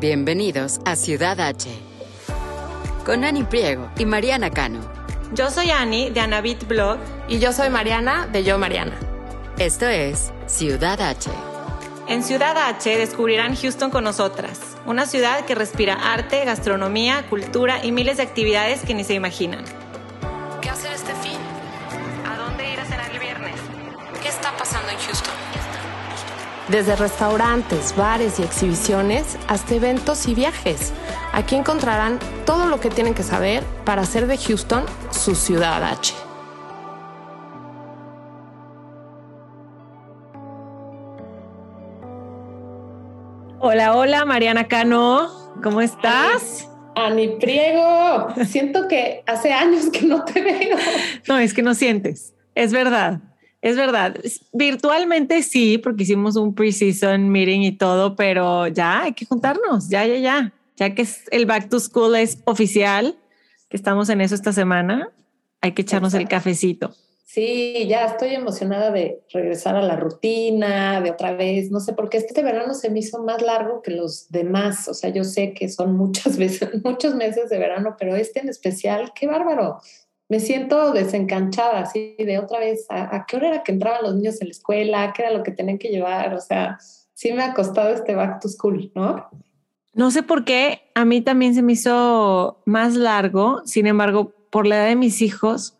[0.00, 1.70] Bienvenidos a Ciudad H.
[3.06, 4.80] Con Ani Priego y Mariana Cano.
[5.34, 6.98] Yo soy Ani de Anabit Blog.
[7.28, 8.98] Y yo soy Mariana de Yo Mariana.
[9.56, 11.30] Esto es Ciudad H.
[12.08, 17.92] En Ciudad H descubrirán Houston con nosotras, una ciudad que respira arte, gastronomía, cultura y
[17.92, 19.64] miles de actividades que ni se imaginan.
[26.68, 30.94] Desde restaurantes, bares y exhibiciones hasta eventos y viajes.
[31.32, 36.14] Aquí encontrarán todo lo que tienen que saber para hacer de Houston su ciudad H.
[43.60, 45.28] Hola, hola, Mariana Cano,
[45.62, 46.70] ¿cómo estás?
[46.96, 50.76] Ani Priego, siento que hace años que no te veo.
[51.28, 53.20] No, es que no sientes, es verdad.
[53.64, 54.14] Es verdad,
[54.52, 60.04] virtualmente sí, porque hicimos un pre-season meeting y todo, pero ya hay que juntarnos, ya,
[60.04, 63.16] ya, ya, ya que es el back to school es oficial,
[63.70, 65.08] que estamos en eso esta semana,
[65.62, 66.94] hay que echarnos el cafecito.
[67.24, 72.10] Sí, ya estoy emocionada de regresar a la rutina, de otra vez, no sé por
[72.10, 75.54] qué este verano se me hizo más largo que los demás, o sea, yo sé
[75.54, 79.80] que son muchas veces, muchos meses de verano, pero este en especial, qué bárbaro
[80.28, 84.40] me siento desencanchada, así de otra vez, ¿a, qué hora era que entraban los niños
[84.40, 85.12] en la escuela?
[85.12, 86.34] ¿Qué era lo que tenían que llevar?
[86.34, 86.78] O sea,
[87.12, 89.28] sí me ha costado este back to school, ¿no?
[89.92, 94.66] No sé por qué, a mí también se me hizo más largo, sin embargo, por
[94.66, 95.76] la edad de mis hijos,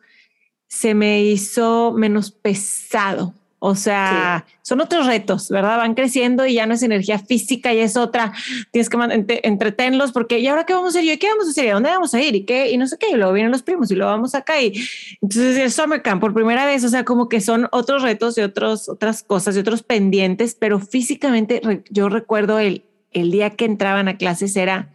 [0.68, 3.34] se me hizo menos pesado.
[3.66, 5.78] O sea, son otros retos, ¿verdad?
[5.78, 8.34] Van creciendo y ya no es energía física y es otra.
[8.72, 11.10] Tienes que entretenerlos porque ¿y ahora qué vamos a hacer?
[11.10, 11.64] ¿Y qué vamos a hacer?
[11.64, 12.34] ¿Y dónde vamos a ir?
[12.34, 12.70] ¿Y qué?
[12.70, 13.08] Y no sé qué.
[13.12, 14.60] Y luego vienen los primos y luego vamos acá.
[14.60, 14.74] Y
[15.22, 18.42] entonces el summer camp por primera vez, o sea, como que son otros retos y
[18.42, 24.08] otros, otras cosas y otros pendientes, pero físicamente yo recuerdo el, el día que entraban
[24.08, 24.94] a clases era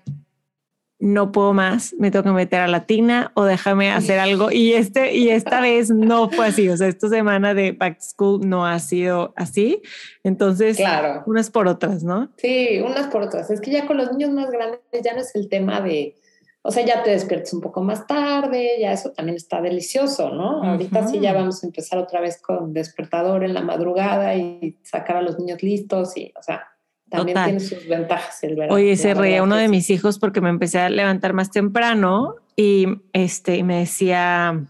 [1.00, 4.52] no puedo más, me tengo que meter a la tina o déjame hacer algo.
[4.52, 6.68] Y, este, y esta vez no fue así.
[6.70, 9.82] O sea, esta semana de Back School no ha sido así.
[10.24, 11.24] Entonces, claro.
[11.26, 12.30] unas por otras, ¿no?
[12.38, 13.50] Sí, unas por otras.
[13.50, 16.18] Es que ya con los niños más grandes ya no es el tema de,
[16.62, 20.62] o sea, ya te despiertas un poco más tarde, ya eso también está delicioso, ¿no?
[20.64, 25.16] Ahorita sí ya vamos a empezar otra vez con despertador en la madrugada y sacar
[25.16, 26.68] a los niños listos y, o sea,
[27.10, 28.76] también tiene sus ventajas el verano.
[28.76, 32.88] Oye, se reía uno de mis hijos porque me empecé a levantar más temprano y
[33.14, 34.66] este me decía,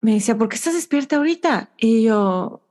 [0.00, 1.70] me decía, ¿por qué estás despierta ahorita?
[1.78, 2.62] Y yo,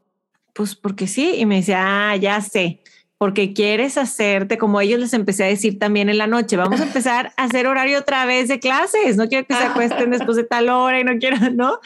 [0.53, 1.35] pues porque sí.
[1.37, 2.81] Y me decía, ah, ya sé
[3.17, 6.83] porque quieres hacerte, como ellos les empecé a decir también en la noche, vamos a
[6.87, 10.43] empezar a hacer horario otra vez de clases, no quiero que se acuesten después de
[10.43, 11.79] tal hora y no quiero, ¿no?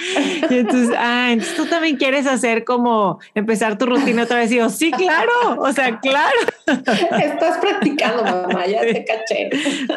[0.49, 4.51] Y entonces, ah, entonces tú también quieres hacer como empezar tu rutina otra vez.
[4.51, 6.37] Y yo, sí, claro, o sea, claro.
[6.65, 9.49] Estás practicando, mamá, ya te caché.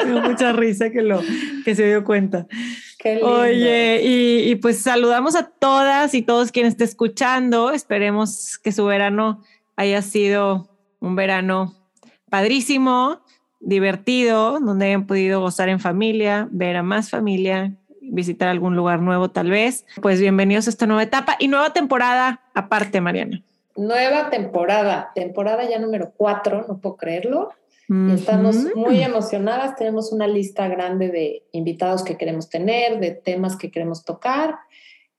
[0.07, 1.23] Me mucha risa que, lo,
[1.65, 2.47] que se dio cuenta.
[2.99, 3.41] Qué lindo.
[3.41, 7.71] Oye, y, y pues saludamos a todas y todos quienes estén escuchando.
[7.71, 9.43] Esperemos que su verano
[9.77, 10.72] haya sido
[11.03, 11.75] un verano
[12.31, 13.21] padrísimo,
[13.61, 19.31] divertido, donde hayan podido gozar en familia, ver a más familia, visitar algún lugar nuevo
[19.31, 19.85] tal vez.
[20.01, 23.43] Pues bienvenidos a esta nueva etapa y nueva temporada aparte, Mariana.
[23.77, 27.51] Nueva temporada, temporada ya número cuatro, no puedo creerlo.
[28.15, 33.71] Estamos muy emocionadas, tenemos una lista grande de invitados que queremos tener, de temas que
[33.71, 34.55] queremos tocar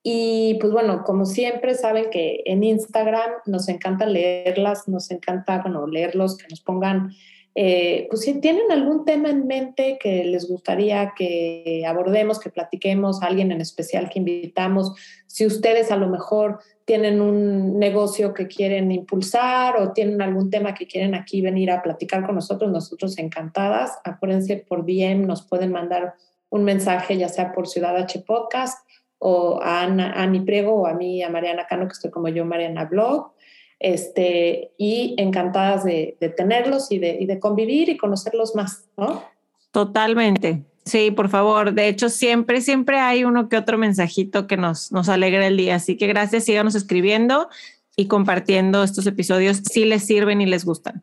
[0.06, 5.88] y pues bueno, como siempre saben que en Instagram nos encanta leerlas, nos encanta, bueno,
[5.88, 7.14] leerlos, que nos pongan,
[7.56, 13.24] eh, pues si tienen algún tema en mente que les gustaría que abordemos, que platiquemos,
[13.24, 14.94] alguien en especial que invitamos,
[15.26, 20.74] si ustedes a lo mejor tienen un negocio que quieren impulsar o tienen algún tema
[20.74, 23.98] que quieren aquí venir a platicar con nosotros, nosotros encantadas.
[24.04, 26.16] Acuérdense por DM, nos pueden mandar
[26.50, 28.83] un mensaje, ya sea por Ciudad H Podcast
[29.26, 32.86] o a Ani Priego o a mí, a Mariana Cano, que estoy como yo, Mariana
[32.86, 33.32] Blog.
[33.80, 39.24] Este, y encantadas de, tenerlos y de, y de, convivir y conocerlos más, ¿no?
[39.72, 40.64] Totalmente.
[40.86, 41.74] Sí, por favor.
[41.74, 45.76] De hecho, siempre, siempre hay uno que otro mensajito que nos, nos alegra el día.
[45.76, 47.50] Así que gracias, síganos escribiendo
[47.96, 51.02] y compartiendo estos episodios si les sirven y les gustan.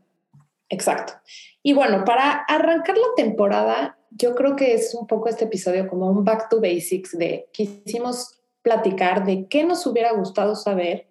[0.69, 1.15] Exacto.
[1.63, 6.11] Y bueno, para arrancar la temporada, yo creo que es un poco este episodio como
[6.11, 11.09] un back to basics de quisimos platicar de qué nos hubiera gustado saber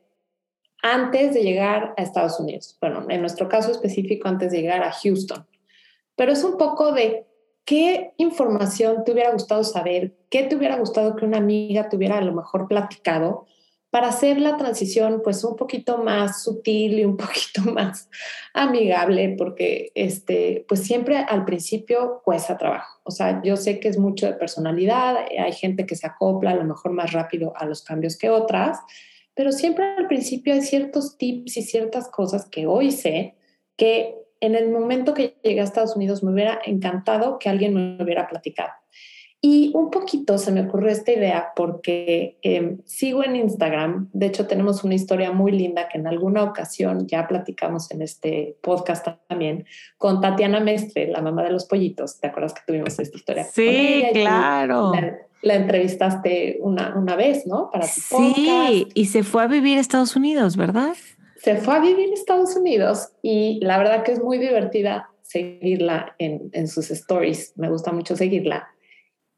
[0.81, 2.77] antes de llegar a Estados Unidos.
[2.79, 5.45] Bueno, en nuestro caso específico, antes de llegar a Houston.
[6.15, 7.25] Pero es un poco de
[7.65, 12.17] qué información te hubiera gustado saber, qué te hubiera gustado que una amiga te hubiera
[12.17, 13.45] a lo mejor platicado
[13.89, 18.09] para hacer la transición pues un poquito más sutil y un poquito más
[18.53, 22.99] amigable, porque este, pues siempre al principio cuesta trabajo.
[23.03, 26.55] O sea, yo sé que es mucho de personalidad, hay gente que se acopla a
[26.55, 28.79] lo mejor más rápido a los cambios que otras,
[29.33, 33.35] pero siempre al principio hay ciertos tips y ciertas cosas que hoy sé
[33.77, 38.03] que en el momento que llegué a Estados Unidos me hubiera encantado que alguien me
[38.03, 38.71] hubiera platicado.
[39.41, 44.09] Y un poquito se me ocurrió esta idea porque em, sigo en Instagram.
[44.11, 48.57] De hecho, tenemos una historia muy linda que en alguna ocasión ya platicamos en este
[48.61, 49.65] podcast también
[49.97, 52.19] con Tatiana Mestre, la mamá de los pollitos.
[52.19, 53.45] ¿Te acuerdas que tuvimos esta historia?
[53.45, 54.91] Sí, claro.
[55.41, 57.69] La, entrevistaste una, una vez, ¿no?
[57.71, 60.95] Para tu sí, y se fue a vivir a Estados Unidos, ¿verdad?
[61.37, 66.13] Se fue a vivir a Estados Unidos y la verdad que es muy divertida seguirla
[66.17, 67.53] en, en sus stories.
[67.55, 68.67] Me gusta mucho seguirla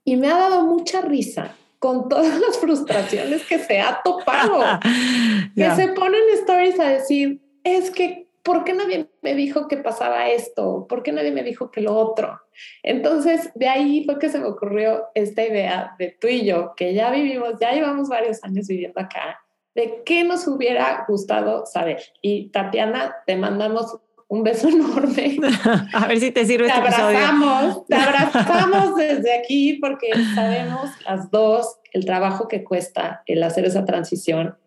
[0.03, 4.61] y me ha dado mucha risa con todas las frustraciones que se ha topado,
[5.55, 10.29] que se ponen stories a decir, es que, ¿por qué nadie me dijo que pasaba
[10.29, 10.85] esto?
[10.87, 12.39] ¿Por qué nadie me dijo que lo otro?
[12.83, 16.93] Entonces, de ahí fue que se me ocurrió esta idea de tú y yo, que
[16.93, 19.39] ya vivimos, ya llevamos varios años viviendo acá,
[19.73, 22.03] de qué nos hubiera gustado saber.
[22.21, 23.97] Y Tatiana, te mandamos
[24.31, 25.37] un beso enorme.
[25.93, 31.29] A ver si te sirve te este abrazamos, Te abrazamos desde aquí porque sabemos las
[31.29, 34.57] dos el trabajo que cuesta el hacer esa transición.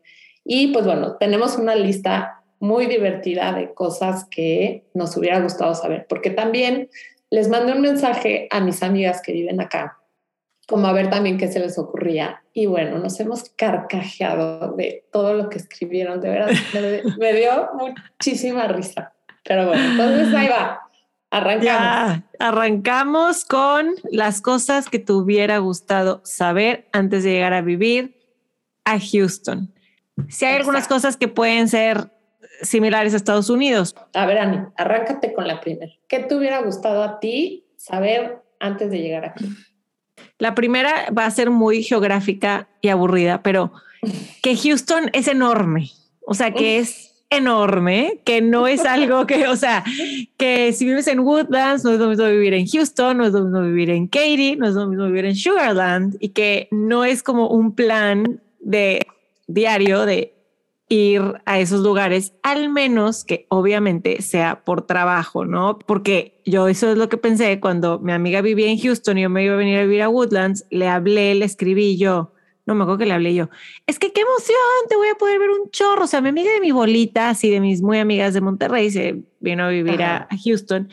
[0.45, 6.07] Y pues bueno, tenemos una lista muy divertida de cosas que nos hubiera gustado saber,
[6.09, 6.91] porque también
[7.31, 9.99] les mandé un mensaje a mis amigas que viven acá,
[10.69, 12.43] como a ver también qué se les ocurría.
[12.53, 16.51] Y bueno, nos hemos carcajeado de todo lo que escribieron, de verdad,
[17.19, 19.14] me dio muchísima risa.
[19.45, 20.81] Pero bueno, entonces ahí va.
[21.31, 22.23] Arrancamos.
[22.39, 28.21] arrancamos con las cosas que te hubiera gustado saber antes de llegar a vivir
[28.85, 29.75] a Houston.
[30.29, 32.13] Si hay algunas cosas que pueden ser
[32.63, 33.95] similares a Estados Unidos.
[34.15, 35.93] A ver, Ani, arráncate con la primera.
[36.09, 39.47] ¿Qué te hubiera gustado a ti saber antes de llegar aquí?
[40.39, 43.73] La primera va a ser muy geográfica y aburrida, pero
[44.43, 45.91] que Houston es enorme.
[46.27, 49.85] O sea, que es enorme, que no es algo que, o sea,
[50.37, 53.43] que si vives en Woodlands, no es lo mismo vivir en Houston, no es lo
[53.43, 57.23] mismo vivir en Katy, no es lo mismo vivir en Sugarland, y que no es
[57.23, 59.07] como un plan de
[59.47, 60.35] diario de
[60.89, 65.79] ir a esos lugares, al menos que obviamente sea por trabajo, ¿no?
[65.79, 69.31] Porque yo eso es lo que pensé cuando mi amiga vivía en Houston y yo
[69.31, 72.34] me iba a venir a vivir a Woodlands, le hablé, le escribí yo,
[72.67, 73.51] no me acuerdo que le hablé yo.
[73.87, 74.57] Es que qué emoción,
[74.89, 76.05] te voy a poder ver un chorro.
[76.05, 79.23] O sea, mi amiga de mi bolita, así de mis muy amigas de Monterrey, se
[79.41, 80.89] vino a vivir a, Houston.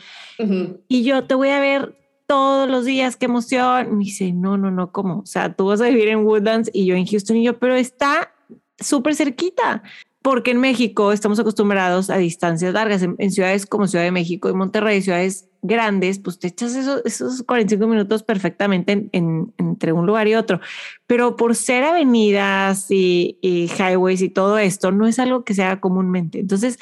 [0.88, 1.96] Y yo te voy a ver
[2.26, 3.96] todos los días, qué emoción.
[3.96, 5.20] Me dice, no, no, no, ¿cómo?
[5.20, 7.74] O sea, tú vas a vivir en Woodlands y yo en Houston y yo, pero
[7.74, 8.34] está
[8.78, 9.82] súper cerquita
[10.22, 13.02] porque en México estamos acostumbrados a distancias largas.
[13.02, 17.42] En, ciudades como Ciudad de México y Monterrey, ciudades grandes, pues te echas esos, esos
[17.44, 20.60] 45 minutos perfectamente en, entre un lugar y otro.
[21.06, 25.62] Pero por ser avenidas y, y highways y todo esto, no es algo que se
[25.62, 26.40] haga comúnmente.
[26.40, 26.78] Entonces,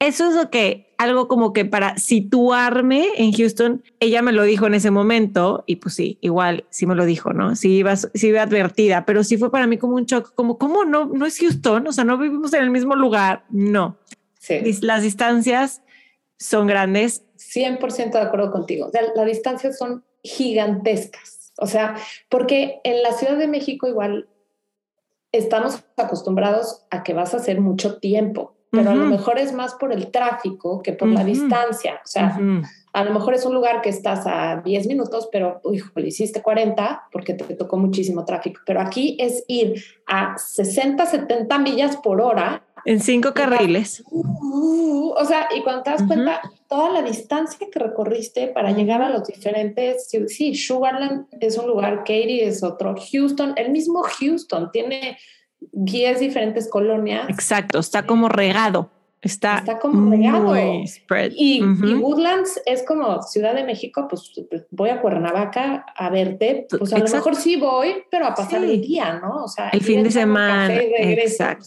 [0.00, 4.66] eso es lo que, algo como que para situarme en Houston, ella me lo dijo
[4.66, 7.54] en ese momento y pues sí, igual sí me lo dijo, ¿no?
[7.54, 10.86] Sí iba, sí iba advertida, pero sí fue para mí como un shock, como, ¿cómo
[10.86, 11.04] no?
[11.04, 13.98] No es Houston, o sea, no vivimos en el mismo lugar, no.
[14.38, 14.60] Sí.
[14.80, 15.82] Las distancias
[16.38, 17.22] son grandes.
[17.54, 18.90] 100% de acuerdo contigo.
[19.14, 21.52] las distancias son gigantescas.
[21.58, 21.96] O sea,
[22.28, 24.28] porque en la Ciudad de México igual
[25.32, 29.74] estamos acostumbrados a que vas a hacer mucho tiempo pero a lo mejor es más
[29.74, 32.00] por el tráfico que por la distancia.
[32.04, 32.38] O sea,
[32.92, 35.60] a lo mejor es un lugar que estás a 10 minutos, pero,
[35.96, 38.60] le hiciste 40 porque te tocó muchísimo tráfico.
[38.64, 42.62] Pero aquí es ir a 60, 70 millas por hora.
[42.84, 44.02] En cinco carriles.
[44.10, 49.02] Uh, o sea, y cuando te das cuenta, toda la distancia que recorriste para llegar
[49.02, 54.70] a los diferentes, sí, Sugarland es un lugar, Katy es otro, Houston, el mismo Houston
[54.72, 55.18] tiene
[55.72, 57.28] 10 diferentes colonias.
[57.28, 58.90] Exacto, está como regado.
[59.22, 60.56] Está, está como regado.
[61.34, 66.92] Y, Woodlands es como Ciudad de México, pues, pues voy a Cuernavaca a verte, pues
[66.94, 69.44] a lo mejor sí voy, pero a pasar el día, ¿no?
[69.44, 70.74] O sea, el fin de semana.
[70.74, 71.66] exacto.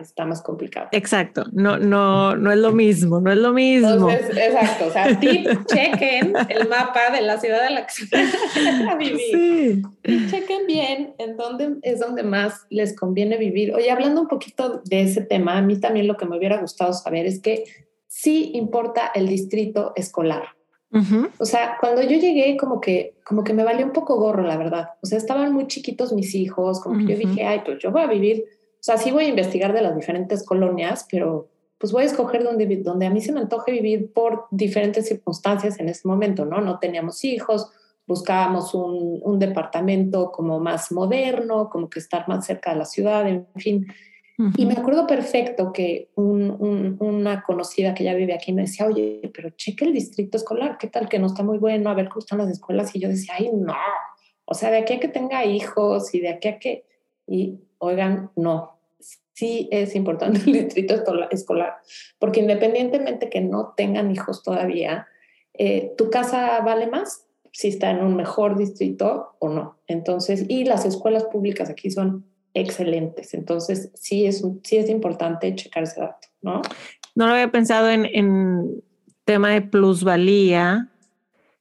[0.00, 0.88] Está, más complicado.
[0.90, 1.44] Exacto.
[1.52, 4.10] No, no, no es lo mismo, no es lo mismo.
[4.10, 4.86] Entonces, exacto.
[4.86, 9.20] O sea, tip, chequen el mapa de la ciudad de la que se a vivir.
[9.30, 9.82] Sí.
[10.02, 13.74] Chequen bien en dónde es donde más les conviene vivir.
[13.74, 16.92] Oye, hablando un poquito de ese tema, a mí también lo que me hubiera gustado
[16.92, 17.64] saber es que
[18.06, 20.44] sí importa el distrito escolar.
[21.38, 24.56] O sea, cuando yo llegué, como que, como que me valió un poco gorro, la
[24.56, 24.88] verdad.
[25.02, 28.02] O sea, estaban muy chiquitos mis hijos, como que yo dije, ay, pues yo voy
[28.02, 28.44] a vivir
[28.80, 32.42] o sea, sí voy a investigar de las diferentes colonias, pero pues voy a escoger
[32.42, 36.62] donde, donde a mí se me antoje vivir por diferentes circunstancias en ese momento, ¿no?
[36.62, 37.70] No teníamos hijos,
[38.10, 43.28] buscábamos un, un departamento como más moderno, como que estar más cerca de la ciudad,
[43.28, 43.86] en fin.
[44.56, 49.50] Y me acuerdo perfecto que una conocida que ya vive aquí me decía, oye, pero
[49.50, 51.88] cheque el distrito escolar, ¿qué tal que no está muy bueno?
[51.88, 52.96] A ver cómo están las escuelas.
[52.96, 53.74] Y yo decía, ay, no.
[54.46, 56.84] O sea, de aquí a que tenga hijos y de aquí a que...
[57.28, 58.80] Y oigan, no.
[59.34, 60.94] Sí es importante el distrito
[61.30, 61.76] escolar,
[62.18, 65.06] porque independientemente que no tengan hijos todavía,
[65.54, 69.78] eh, tu casa vale más si está en un mejor distrito o no.
[69.86, 73.34] Entonces, y las escuelas públicas aquí son excelentes.
[73.34, 76.62] Entonces, sí es, sí es importante checar ese dato, ¿no?
[77.14, 78.82] No lo había pensado en, en
[79.24, 80.88] tema de plusvalía.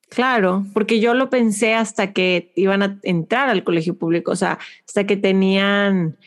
[0.10, 4.58] Claro, porque yo lo pensé hasta que iban a entrar al colegio público, o sea,
[4.88, 6.18] hasta que tenían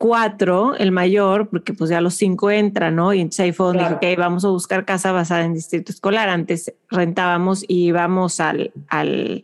[0.00, 3.12] cuatro, el mayor, porque pues ya los cinco entran, ¿no?
[3.12, 6.30] Y entonces ahí fue donde dije, vamos a buscar casa basada en distrito escolar.
[6.30, 9.42] Antes rentábamos y íbamos al, al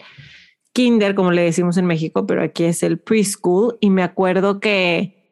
[0.73, 3.77] kinder, como le decimos en México, pero aquí es el preschool.
[3.83, 5.31] Y me acuerdo que,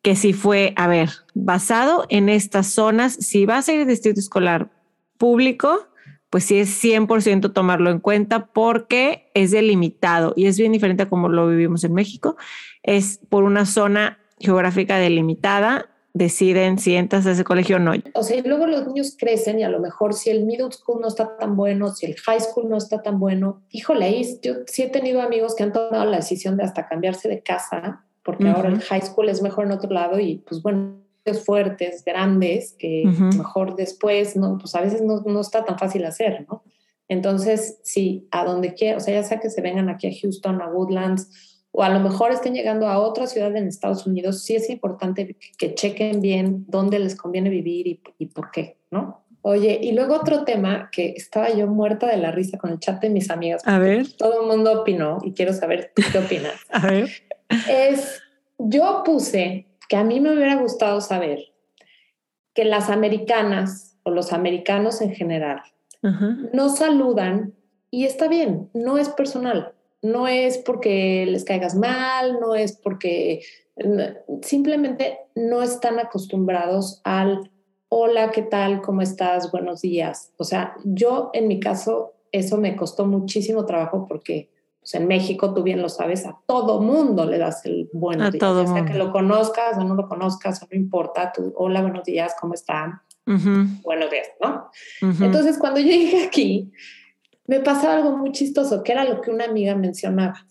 [0.00, 4.18] que si fue, a ver, basado en estas zonas, si vas a ir a distrito
[4.18, 4.70] escolar
[5.18, 5.88] público,
[6.30, 11.08] pues sí es 100% tomarlo en cuenta porque es delimitado y es bien diferente a
[11.10, 12.36] como lo vivimos en México.
[12.86, 17.92] Es por una zona geográfica delimitada deciden si entras a ese colegio o no.
[18.14, 21.00] O sea, y luego los niños crecen y a lo mejor si el middle school
[21.02, 24.82] no está tan bueno, si el high school no está tan bueno, híjole, yo sí
[24.82, 28.70] he tenido amigos que han tomado la decisión de hasta cambiarse de casa, porque ahora
[28.70, 30.96] el high school es mejor en otro lado y pues bueno,
[31.34, 33.02] fuertes, grandes, que
[33.36, 36.62] mejor después, no, pues a veces no, no, está tan fácil hacer, ¿no?
[37.08, 40.60] Entonces, sí, a donde quiera, o sea, ya sea que se vengan aquí a Houston,
[40.62, 44.56] a Woodlands, o a lo mejor estén llegando a otra ciudad en Estados Unidos, sí
[44.56, 49.26] es importante que, chequen bien dónde les conviene vivir y, y, por qué, ¿no?
[49.42, 53.00] Oye, y luego otro tema que estaba yo muerta de la risa con el chat
[53.02, 53.60] de mis amigas.
[53.66, 54.10] A ver.
[54.16, 56.54] Todo el mundo opinó y quiero saber tú qué opinas.
[56.70, 57.10] a ver.
[57.68, 58.22] Es,
[58.56, 61.40] yo puse que a mí me hubiera gustado saber
[62.54, 65.60] que las americanas o los americanos en general
[66.52, 67.52] no saludan
[67.90, 69.75] y está bien, no es personal
[70.06, 73.42] no es porque les caigas mal, no es porque
[74.42, 77.50] simplemente no están acostumbrados al
[77.88, 78.82] hola, ¿qué tal?
[78.82, 79.50] ¿Cómo estás?
[79.50, 80.32] Buenos días.
[80.38, 85.52] O sea, yo en mi caso eso me costó muchísimo trabajo porque pues, en México,
[85.52, 88.40] tú bien lo sabes, a todo mundo le das el buenos días.
[88.40, 92.34] Todo sea que lo conozcas o no lo conozcas, no importa, tú, hola, buenos días,
[92.40, 93.00] ¿cómo están?
[93.24, 94.70] Buenos días, ¿no?
[95.20, 96.70] Entonces, cuando yo llegué aquí,
[97.46, 100.46] me pasaba algo muy chistoso, que era lo que una amiga mencionaba,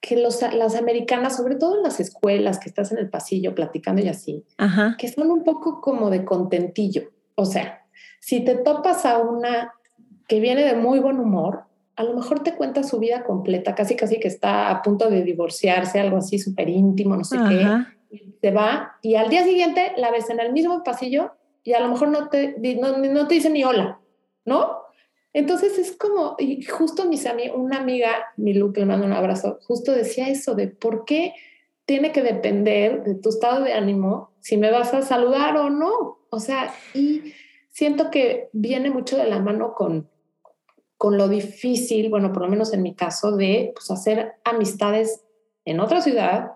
[0.00, 4.02] que los, las americanas, sobre todo en las escuelas, que estás en el pasillo platicando
[4.02, 4.44] y así,
[4.98, 7.10] que son un poco como de contentillo.
[7.34, 7.86] O sea,
[8.20, 9.72] si te topas a una
[10.26, 11.64] que viene de muy buen humor,
[11.96, 15.22] a lo mejor te cuenta su vida completa, casi casi que está a punto de
[15.22, 17.66] divorciarse, algo así súper íntimo, no sé qué,
[18.10, 21.80] y se va y al día siguiente la ves en el mismo pasillo y a
[21.80, 24.00] lo mejor no te, no, no te dice ni hola,
[24.44, 24.81] ¿no?
[25.34, 29.58] Entonces es como, y justo mis una amiga, mi Lu, que le mando un abrazo,
[29.66, 31.34] justo decía eso de por qué
[31.86, 36.18] tiene que depender de tu estado de ánimo si me vas a saludar o no.
[36.30, 37.32] O sea, y
[37.70, 40.08] siento que viene mucho de la mano con,
[40.96, 45.24] con lo difícil, bueno, por lo menos en mi caso, de pues, hacer amistades
[45.64, 46.52] en otra ciudad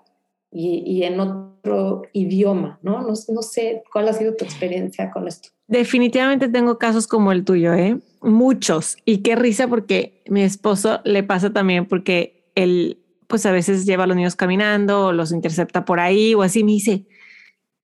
[0.50, 3.00] y, y en otro idioma, ¿no?
[3.02, 3.14] ¿no?
[3.28, 5.48] No sé cuál ha sido tu experiencia con esto.
[5.66, 7.98] Definitivamente tengo casos como el tuyo, ¿eh?
[8.26, 8.96] Muchos.
[9.04, 14.02] Y qué risa porque mi esposo le pasa también porque él, pues a veces lleva
[14.04, 16.64] a los niños caminando o los intercepta por ahí o así.
[16.64, 17.15] Me dice, ¿Cómo,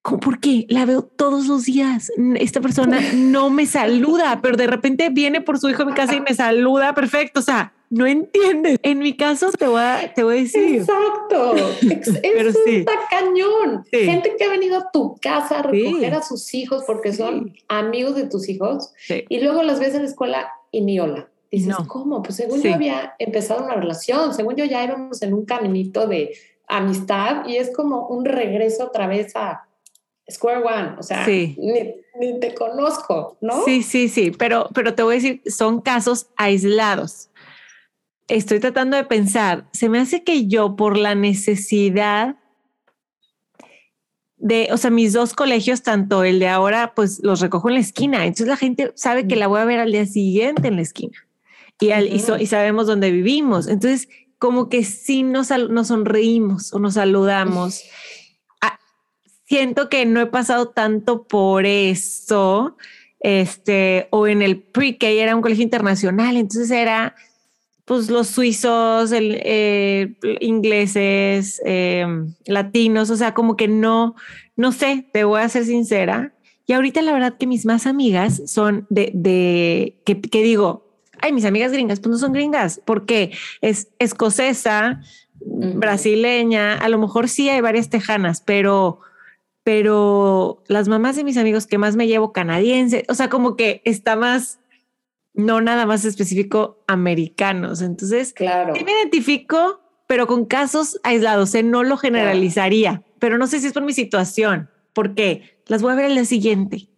[0.03, 0.67] ¿por qué?
[0.69, 2.11] La veo todos los días.
[2.37, 6.15] Esta persona no me saluda, pero de repente viene por su hijo a mi casa
[6.15, 6.95] y me saluda.
[6.95, 7.41] Perfecto.
[7.41, 8.79] O sea, no entiendes.
[8.83, 10.81] En mi caso te voy a, te voy a decir.
[10.81, 11.55] Exacto.
[11.83, 12.09] Es,
[12.67, 13.85] un cañón.
[13.91, 18.17] Gente que ha venido a tu casa a recoger a sus hijos porque son amigos
[18.17, 21.29] de tus hijos y luego las ves en la escuela y ni hola.
[21.51, 22.23] Dices, ¿cómo?
[22.23, 26.35] Pues según yo había empezado una relación, según yo ya íbamos en un caminito de
[26.67, 29.69] amistad y es como un regreso otra vez a
[30.33, 31.57] Square One, o sea, ni,
[32.19, 33.65] ni, te conozco, ¿no?
[33.65, 37.31] Sí, sí, sí, pero, pero te voy a decir, son casos aislados
[38.29, 42.37] estoy tratando de pensar, se me hace que yo por la necesidad
[44.37, 47.81] de, o sea, mis dos colegios, tanto el de ahora, pues los recojo en la
[47.81, 48.25] esquina.
[48.25, 51.17] Entonces la gente sabe que la voy a ver al día siguiente en la esquina
[51.79, 53.69] y, y, sabemos dónde vivimos.
[53.69, 54.09] Entonces,
[54.39, 57.85] como que sí nos, nos sonreímos o nos saludamos.
[59.53, 62.79] Siento que no he pasado tanto por eso,
[63.21, 67.15] este, o en el pre-K era un colegio internacional, entonces era
[67.85, 72.07] pues los suizos, el, eh, ingleses, eh,
[72.47, 74.15] latinos, o sea, como que no,
[74.57, 76.33] no sé, te voy a ser sincera.
[76.65, 81.35] Y ahorita la verdad que mis más amigas son de, de que, que digo, ay,
[81.35, 85.03] mis amigas gringas, pues no son gringas, porque es escocesa,
[85.45, 89.01] brasileña, a lo mejor sí hay varias tejanas, pero,
[89.65, 93.81] pero las mamás de mis amigos que más me llevo canadiense, o sea, como que
[93.85, 94.59] está más,
[95.35, 97.81] no nada más específico americanos.
[97.81, 98.75] Entonces, claro.
[98.75, 101.63] me identifico, pero con casos aislados, ¿eh?
[101.63, 105.97] no lo generalizaría, pero no sé si es por mi situación, porque las voy a
[105.97, 106.89] ver en la siguiente.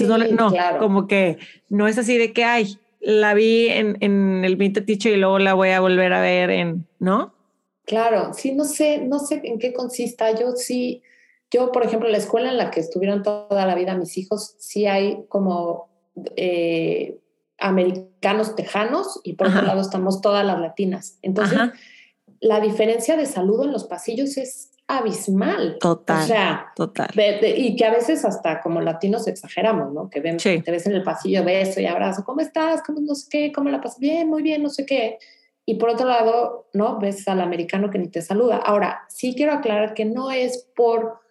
[0.00, 4.86] no, como que no es así de que, ay, la vi en, en el Vintage
[4.86, 7.34] Teacher y luego la voy a volver a ver en, ¿no?
[7.84, 10.30] Claro, sí, no sé, no sé en qué consista.
[10.38, 11.02] Yo sí,
[11.52, 14.86] yo, por ejemplo, la escuela en la que estuvieron toda la vida mis hijos, sí
[14.86, 15.90] hay como
[16.36, 17.18] eh,
[17.58, 21.18] americanos tejanos y por otro lado estamos todas las latinas.
[21.22, 21.58] Entonces,
[22.40, 25.76] la diferencia de saludo en los pasillos es abismal.
[25.78, 26.22] Total.
[26.22, 27.10] O sea, total.
[27.14, 30.10] y que a veces hasta como latinos exageramos, ¿no?
[30.10, 32.82] Que ven, te ves en el pasillo, beso y abrazo, ¿cómo estás?
[32.82, 33.52] ¿Cómo no sé qué?
[33.52, 33.98] ¿Cómo la pasas?
[33.98, 35.18] Bien, muy bien, no sé qué.
[35.64, 36.98] Y por otro lado, ¿no?
[36.98, 38.56] Ves al americano que ni te saluda.
[38.56, 41.21] Ahora, sí quiero aclarar que no es por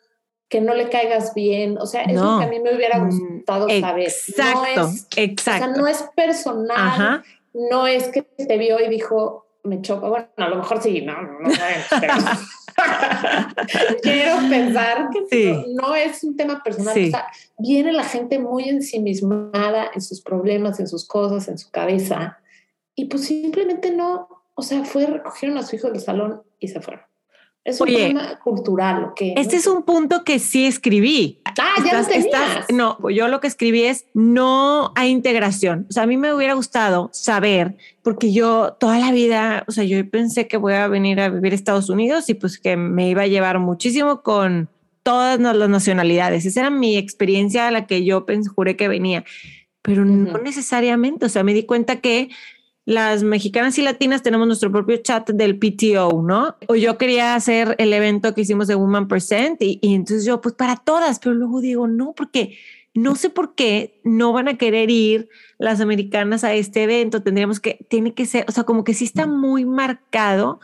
[0.51, 3.09] que no le caigas bien, o sea, es lo que a mí me hubiera mm,
[3.09, 4.07] gustado saber.
[4.09, 5.63] Exacto, no es, exacto.
[5.63, 10.27] O sea, no es personal, no es que te vio y dijo, me choca, bueno,
[10.35, 11.51] a lo mejor sí, no, no, no
[12.01, 12.13] pero
[14.03, 17.27] quiero pensar que no, es un tema personal, o sea,
[17.57, 22.39] viene la gente muy ensimismada en sus problemas, en sus cosas, en su cabeza,
[22.93, 26.81] y pues simplemente no, o sea, fue, recogieron a su hijo del salón y se
[26.81, 27.05] fueron.
[27.63, 29.11] Es un tema cultural.
[29.15, 31.39] que Este es un punto que sí escribí.
[31.45, 35.85] Ah, ya estás, no, yo lo que escribí es no hay integración.
[35.89, 39.83] O sea, a mí me hubiera gustado saber, porque yo toda la vida, o sea,
[39.83, 43.09] yo pensé que voy a venir a vivir a Estados Unidos y pues que me
[43.09, 44.69] iba a llevar muchísimo con
[45.03, 46.45] todas las nacionalidades.
[46.45, 49.23] Esa era mi experiencia a la que yo pensé, juré que venía,
[49.83, 51.25] pero no necesariamente.
[51.27, 52.29] O sea, me di cuenta que
[52.85, 56.55] las mexicanas y latinas tenemos nuestro propio chat del PTO, ¿no?
[56.67, 60.55] O yo quería hacer el evento que hicimos de Woman Percent y, entonces yo, pues
[60.55, 62.57] para todas, pero luego digo, no, porque
[62.93, 67.21] no sé por qué no van a querer ir las americanas a este evento.
[67.21, 70.59] Tendríamos que, tiene que ser, o sea, como que sí está muy marcado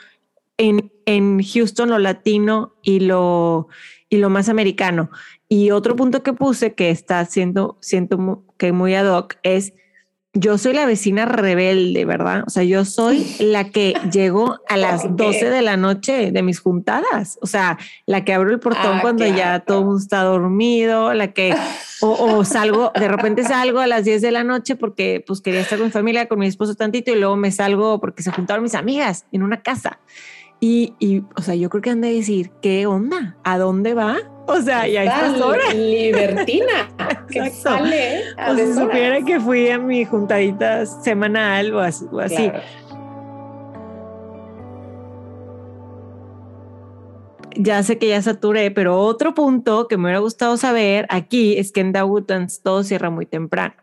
[0.58, 3.68] en, en Houston lo latino y lo,
[4.10, 5.12] y lo más americano.
[5.48, 9.74] Y otro punto que puse que está siendo, siento que muy ad hoc es
[10.40, 12.44] yo soy la vecina rebelde, ¿verdad?
[12.46, 16.60] O sea, yo soy la que llego a las 12 de la noche de mis
[16.60, 17.40] juntadas.
[17.42, 21.34] O sea, la que abro el portón ah, cuando ya todo mundo está dormido, la
[21.34, 21.56] que,
[22.02, 25.78] o, salgo, de repente salgo a las 10 de la noche porque pues quería estar
[25.80, 28.76] con mi familia, con mi esposo tantito y luego me salgo porque se juntaron mis
[28.76, 30.00] amigas en una casa.
[30.60, 33.38] Y, y o sea, yo creo que han de decir, ¿qué onda?
[33.44, 34.18] ¿A dónde va?
[34.48, 35.76] O sea, ya estas horas.
[35.76, 36.90] Libertina,
[37.30, 42.52] que sale a o si supiera que fui a mi juntadita semanal o así.
[47.60, 51.72] Ya sé que ya saturé, pero otro punto que me hubiera gustado saber aquí es
[51.72, 53.74] que en Dawutans todo cierra muy temprano.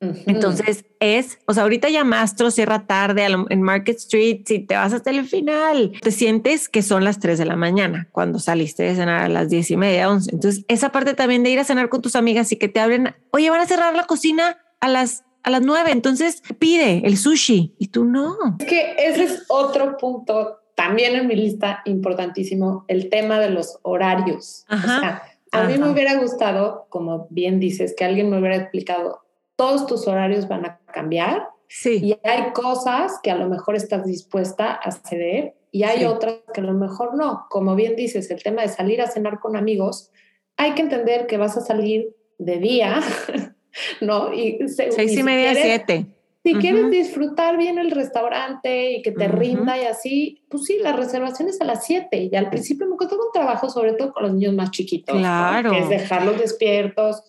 [0.00, 4.92] Entonces es, o sea, ahorita ya Mastro cierra tarde en Market Street, si te vas
[4.94, 8.94] hasta el final, te sientes que son las 3 de la mañana cuando saliste de
[8.94, 10.30] cenar a las 10 y media, 11.
[10.32, 13.14] Entonces, esa parte también de ir a cenar con tus amigas y que te hablen,
[13.30, 17.74] oye, van a cerrar la cocina a las a las 9, entonces pide el sushi
[17.78, 18.36] y tú no.
[18.58, 23.78] Es que ese es otro punto también en mi lista importantísimo, el tema de los
[23.82, 24.64] horarios.
[24.68, 25.22] Ajá.
[25.52, 29.22] a mí me hubiera gustado, como bien dices, que alguien me hubiera explicado
[29.60, 31.50] todos tus horarios van a cambiar.
[31.68, 32.00] Sí.
[32.02, 36.62] Y hay cosas que a lo mejor estás dispuesta a ceder y hay otras que
[36.62, 37.44] a lo mejor no.
[37.50, 40.12] Como bien dices, el tema de salir a cenar con amigos,
[40.56, 43.02] hay que entender que vas a salir de día,
[44.00, 44.32] ¿no?
[44.32, 46.06] Y seis y, media, siete.
[46.42, 50.92] Si quieres disfrutar bien el restaurante y que te rinda y así, pues sí, la
[50.92, 52.30] reservación es a las siete.
[52.32, 55.18] Y al principio me costó un trabajo, sobre todo con los niños más chiquitos.
[55.18, 55.72] Claro.
[55.72, 57.24] Que es dejarlos despiertos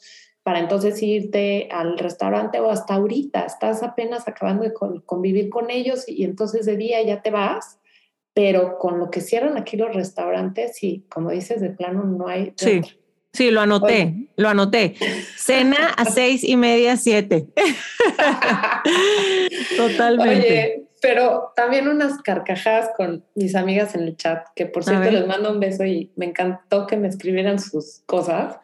[0.52, 4.74] para entonces irte al restaurante o hasta ahorita, estás apenas acabando de
[5.06, 7.80] convivir con ellos y entonces de día ya te vas,
[8.34, 12.52] pero con lo que cierran aquí los restaurantes y como dices, de plano no hay...
[12.58, 12.82] Sí.
[13.32, 14.96] Sí, lo anoté, lo anoté.
[15.38, 17.48] Cena a seis y media, siete.
[19.78, 20.36] Totalmente.
[20.36, 25.26] Oye, pero también unas carcajadas con mis amigas en el chat, que por cierto les
[25.26, 28.58] mando un beso y me encantó que me escribieran sus cosas,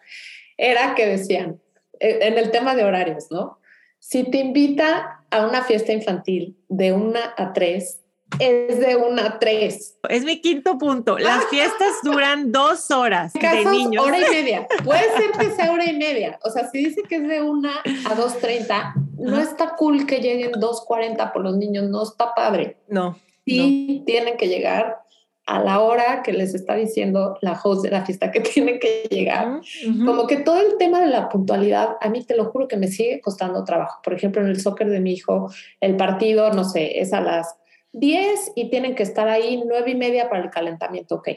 [0.57, 1.61] era que decían,
[1.99, 3.59] en el tema de horarios, ¿no?
[3.99, 8.01] Si te invita a una fiesta infantil de una a tres,
[8.39, 9.97] es de una a tres.
[10.09, 11.17] Es mi quinto punto.
[11.17, 13.33] Las fiestas duran dos horas.
[13.33, 14.05] de niños.
[14.05, 14.67] hora y media.
[14.83, 16.39] Puede ser que sea hora y media.
[16.43, 20.19] O sea, si dice que es de una a dos treinta, no está cool que
[20.19, 21.89] lleguen dos cuarenta por los niños.
[21.89, 22.77] No está padre.
[22.87, 23.17] No.
[23.45, 24.99] Sí tienen que llegar
[25.47, 29.07] a la hora que les está diciendo la host de la fiesta que tienen que
[29.09, 29.61] llegar.
[30.05, 32.89] Como que todo el tema de la puntualidad, a mí te lo juro que me
[32.89, 34.01] sigue costando trabajo.
[34.03, 37.55] Por ejemplo, en el soccer de mi hijo, el partido, no sé, es a las
[37.93, 41.15] 10 y tienen que estar ahí nueve y media para el calentamiento.
[41.15, 41.29] Ok.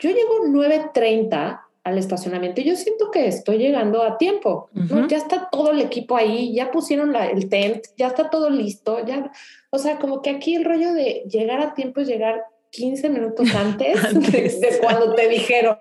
[0.00, 4.68] Yo llego 9.30 al estacionamiento y yo siento que estoy llegando a tiempo.
[5.08, 9.04] Ya está todo el equipo ahí, ya pusieron la, el tent, ya está todo listo.
[9.06, 9.32] Ya,
[9.70, 13.54] o sea, como que aquí el rollo de llegar a tiempo es llegar 15 minutos
[13.54, 15.78] antes, De, cuando te dijeron,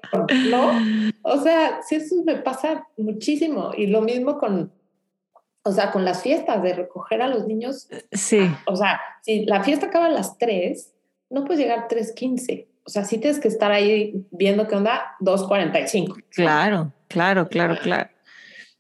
[0.50, 0.72] ¿no?
[1.24, 3.72] O sea, sí, eso me pasa muchísimo.
[3.76, 4.72] Y lo mismo con,
[5.64, 7.88] o sea, con las fiestas de recoger a los niños.
[8.12, 8.50] Sí.
[8.66, 10.94] O sea, si la fiesta acaba a las 3,
[11.30, 12.68] no puedes llegar 3.15.
[12.86, 16.24] O sea, sí tienes que estar ahí viendo qué onda 2.45.
[16.30, 18.10] Claro, claro, claro, claro.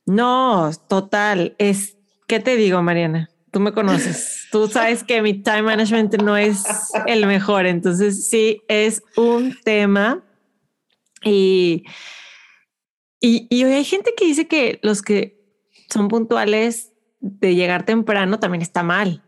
[0.05, 1.55] No, total.
[1.57, 3.29] Es, ¿qué te digo, Mariana?
[3.51, 4.47] Tú me conoces.
[4.51, 6.63] Tú sabes que mi time management no es
[7.05, 7.65] el mejor.
[7.65, 10.23] Entonces, sí, es un tema.
[11.23, 11.85] Y,
[13.19, 15.37] y, y hay gente que dice que los que
[15.89, 19.23] son puntuales de llegar temprano también está mal.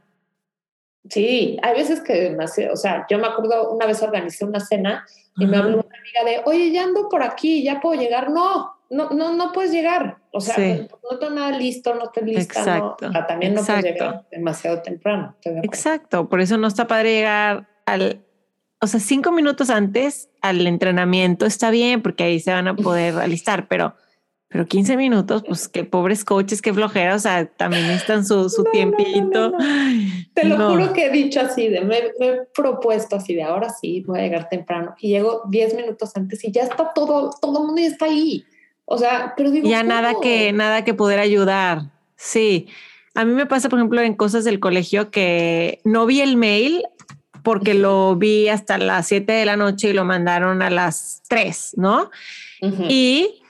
[1.09, 2.37] Sí, hay veces que,
[2.71, 5.05] o sea, yo me acuerdo una vez organizé una cena
[5.37, 8.29] y me habló una amiga de, oye, ya ando por aquí, ya puedo llegar.
[8.29, 10.17] No, no, no, no puedes llegar.
[10.31, 12.59] O sea, no tengo nada listo, no estoy lista.
[12.59, 13.09] Exacto.
[13.09, 15.35] No, también no puedes llegar demasiado temprano.
[15.63, 18.25] Exacto, por eso no está padre llegar al,
[18.81, 23.15] o sea, cinco minutos antes al entrenamiento está bien porque ahí se van a poder
[23.19, 23.95] alistar, pero
[24.51, 28.63] pero 15 minutos, pues qué pobres coches, qué flojera, o sea, también necesitan su, su
[28.71, 29.53] tiempito.
[30.33, 34.01] Te lo juro que he dicho así, de, me, he propuesto así de ahora sí,
[34.07, 37.65] voy a llegar temprano y llego 10 minutos antes y ya está todo, todo el
[37.67, 38.43] mundo ya está ahí.
[38.91, 39.69] O sea, pero digo.
[39.69, 41.83] Ya nada que, nada que poder ayudar.
[42.15, 42.67] Sí.
[43.13, 46.83] A mí me pasa, por ejemplo, en cosas del colegio que no vi el mail
[47.43, 51.73] porque lo vi hasta las 7 de la noche y lo mandaron a las 3,
[51.77, 52.09] ¿no?
[52.61, 53.43] Y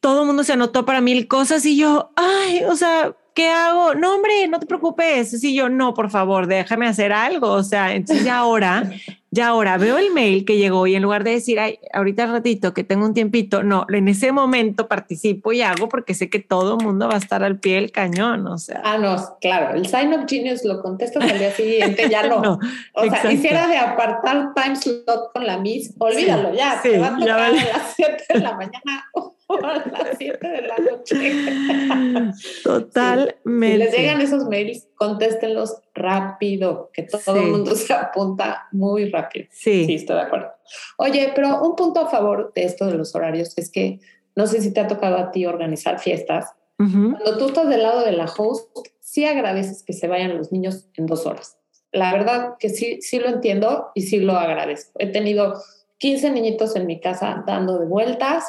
[0.00, 3.94] todo el mundo se anotó para mil cosas y yo, ay, o sea, ¿qué hago?
[3.94, 5.30] No, hombre, no te preocupes.
[5.40, 7.50] Sí, yo, no, por favor, déjame hacer algo.
[7.50, 8.90] O sea, entonces ya ahora,
[9.30, 12.72] ya ahora veo el mail que llegó y en lugar de decir, ay, ahorita ratito
[12.72, 16.78] que tengo un tiempito, no, en ese momento participo y hago porque sé que todo
[16.78, 18.46] el mundo va a estar al pie del cañón.
[18.46, 22.22] O sea, ah, no, claro, el sign of genius lo contesto al día siguiente, ya
[22.28, 22.58] no.
[22.94, 27.18] o sea, quisiera de apartar time slot con la Miss, olvídalo ya, se va a
[27.18, 29.10] tocar a las 7 de la mañana
[29.62, 32.32] a las 7 de la noche.
[32.64, 33.72] Totalmente.
[33.72, 39.46] Si les llegan esos mails, contéstenlos rápido, que todo el mundo se apunta muy rápido.
[39.50, 39.84] Sí.
[39.86, 40.50] Sí, estoy de acuerdo.
[40.98, 44.00] Oye, pero un punto a favor de esto de los horarios es que
[44.34, 46.52] no sé si te ha tocado a ti organizar fiestas.
[46.76, 48.68] Cuando tú estás del lado de la host,
[49.00, 51.56] sí agradeces que se vayan los niños en dos horas.
[51.90, 54.92] La verdad que sí, sí lo entiendo y sí lo agradezco.
[54.98, 55.54] He tenido
[55.96, 58.44] 15 niñitos en mi casa dando de vueltas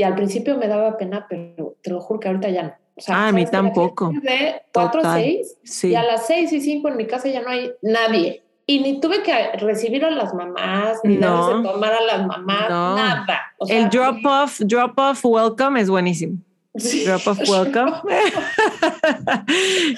[0.00, 2.74] y al principio me daba pena, pero te lo juro que ahorita ya no.
[2.96, 4.10] O sea, ah, a mí tampoco.
[4.22, 7.50] De 4 a 6 y a las 6 y 5 en mi casa ya no
[7.50, 8.42] hay nadie.
[8.64, 11.62] Y ni tuve que recibir a las mamás, ni no.
[11.62, 13.42] tomar a las mamás, nada.
[13.68, 16.38] El drop off, drop off welcome es buenísimo.
[16.72, 17.92] Drop off welcome.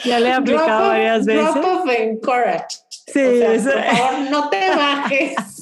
[0.04, 1.54] ya le he aplicado varias veces.
[1.54, 2.78] Drop off encourage.
[3.06, 5.61] Sí, o sea, por favor, no te bajes.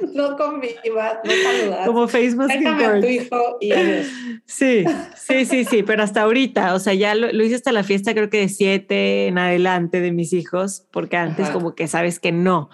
[0.14, 1.86] no convivas, no saludas.
[1.86, 4.06] Como Facebook Déjame a tu hijo y adiós.
[4.46, 4.84] Sí,
[5.14, 8.30] sí, sí, sí, pero hasta ahorita, o sea, ya lo, hice hasta la fiesta creo
[8.30, 12.70] que de siete en adelante de mis hijos, porque antes como que sabes que no,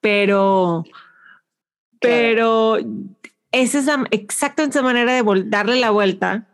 [0.00, 0.84] pero,
[2.00, 2.78] pero
[3.52, 6.48] esa es exactamente esa manera de darle la vuelta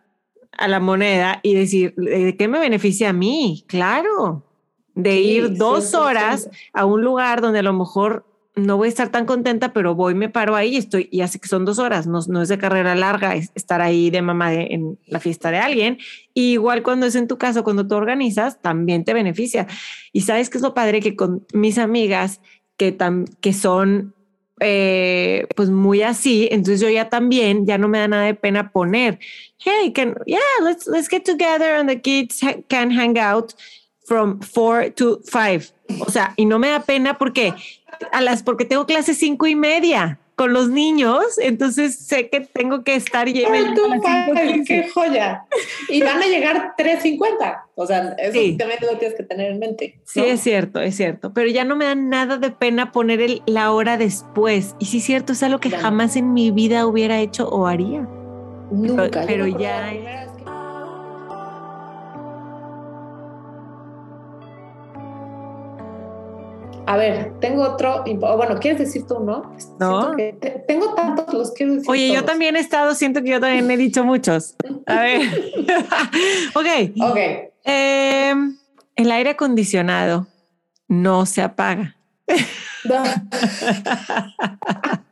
[0.53, 3.65] a la moneda y decir, ¿de qué me beneficia a mí?
[3.69, 4.45] Claro,
[4.95, 8.25] de ir dos horas a un lugar donde a lo mejor
[8.57, 11.39] no voy a estar tan contenta, pero voy, me paro ahí y estoy, y hace
[11.39, 14.55] que son dos horas, no, no es de carrera larga, es estar ahí de mamá
[14.55, 15.99] en la fiesta de alguien.
[16.33, 19.67] igual cuando es en tu caso, cuando tú organizas, también te beneficia.
[20.13, 22.41] Y sabes que es lo padre que con mis amigas
[22.79, 22.97] que,
[23.41, 24.15] que son
[24.61, 28.73] eh, pues muy así, entonces yo ya también, ya no me da nada de pena
[28.73, 29.19] poner,
[29.59, 33.53] hey, can, yeah, let's, let's get together and the kids can hang out
[34.07, 35.73] from 4 to 5.
[36.01, 37.55] O sea, y no me da pena porque
[38.13, 42.85] a las porque tengo clases cinco y media con los niños, entonces sé que tengo
[42.85, 45.47] que estar y qué joya.
[45.89, 47.63] Y van a llegar 3.50.
[47.75, 49.99] O sea, eso también lo tienes que tener en mente.
[50.05, 51.33] Sí, es cierto, es cierto.
[51.33, 54.77] Pero ya no me da nada de pena poner el, la hora después.
[54.79, 58.07] Y sí, es cierto, es algo que jamás en mi vida hubiera hecho o haría.
[58.71, 59.25] Nunca.
[59.27, 60.26] Pero, ya.
[66.87, 68.05] A ver, tengo otro.
[68.05, 69.55] Bueno, ¿quieres decir tú, no?
[69.81, 70.15] No.
[70.69, 71.91] tengo tantos, los quiero decir.
[71.91, 74.55] Oye, yo también he estado, siento que yo también he dicho muchos.
[74.87, 75.23] A ver.
[76.55, 76.67] ok.
[77.11, 77.19] Ok.
[77.65, 78.57] Em,
[78.95, 80.29] el aire acondicionado
[80.87, 81.97] no se apaga.
[82.85, 83.03] No.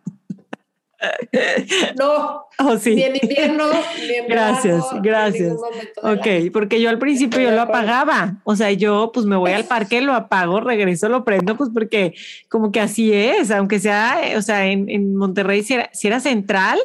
[1.99, 2.95] No, oh, sí.
[2.95, 3.65] ni en invierno,
[3.99, 5.55] ni en Gracias, gracias.
[6.03, 8.37] Ok, porque yo al principio yo lo apagaba.
[8.45, 12.15] O sea, yo pues me voy al parque, lo apago, regreso, lo prendo, pues porque
[12.49, 16.79] como que así es, aunque sea, o sea, en, Monterrey si era, si era central,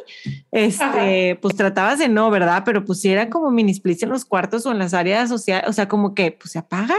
[0.51, 2.63] este, pues tratabas de no, ¿verdad?
[2.65, 5.69] Pero pues si era como mini splits en los cuartos o en las áreas sociales,
[5.69, 6.95] o sea, como que pues se apaga.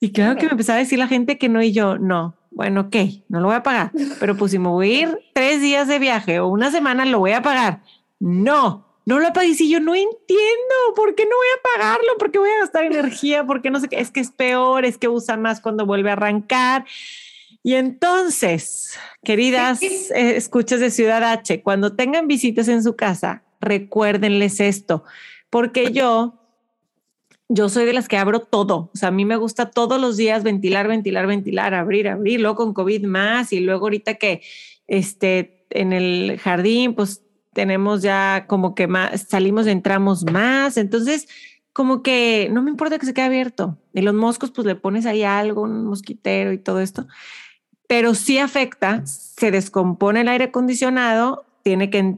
[0.00, 2.82] Y claro que me empezaba a decir la gente que no y yo, no, bueno,
[2.82, 2.96] ok,
[3.28, 3.90] no lo voy a pagar,
[4.20, 7.18] pero pues si me voy a ir tres días de viaje o una semana, lo
[7.18, 7.82] voy a pagar.
[8.20, 9.54] No, no lo apagué.
[9.58, 12.84] Y yo no entiendo por qué no voy a pagarlo, por qué voy a gastar
[12.84, 15.84] energía, por qué no sé qué, es que es peor, es que usa más cuando
[15.84, 16.84] vuelve a arrancar.
[17.62, 24.60] Y entonces, queridas eh, escuchas de Ciudad H, cuando tengan visitas en su casa, recuérdenles
[24.60, 25.04] esto,
[25.50, 26.43] porque yo
[27.54, 28.90] yo soy de las que abro todo.
[28.92, 32.56] O sea, a mí me gusta todos los días ventilar, ventilar, ventilar, abrir, abrir, luego
[32.56, 34.42] con COVID más y luego ahorita que
[34.88, 40.76] este, en el jardín, pues tenemos ya como que más, salimos, entramos más.
[40.76, 41.28] Entonces,
[41.72, 43.78] como que no me importa que se quede abierto.
[43.92, 47.06] Y los moscos, pues le pones ahí algo, un mosquitero y todo esto.
[47.86, 52.16] Pero sí afecta, se descompone el aire acondicionado, tiene que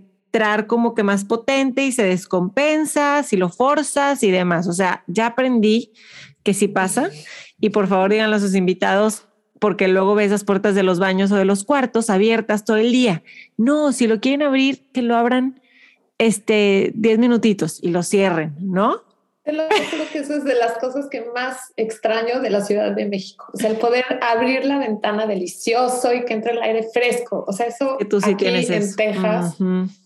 [0.67, 4.67] como que más potente y se descompensa si lo forzas y demás.
[4.69, 5.93] O sea, ya aprendí
[6.43, 7.11] que sí pasa
[7.61, 9.27] y por favor díganlo a sus invitados
[9.59, 12.93] porque luego ves las puertas de los baños o de los cuartos abiertas todo el
[12.93, 13.23] día.
[13.57, 15.61] No, si lo quieren abrir, que lo abran
[16.19, 19.06] este 10 minutitos y lo cierren, ¿no?
[19.47, 19.53] Yo
[19.91, 23.47] creo que eso es de las cosas que más extraño de la Ciudad de México.
[23.55, 27.45] O sea, el poder abrir la ventana delicioso y que entre el aire fresco.
[27.47, 29.57] O sea, eso tú sí aquí en Texas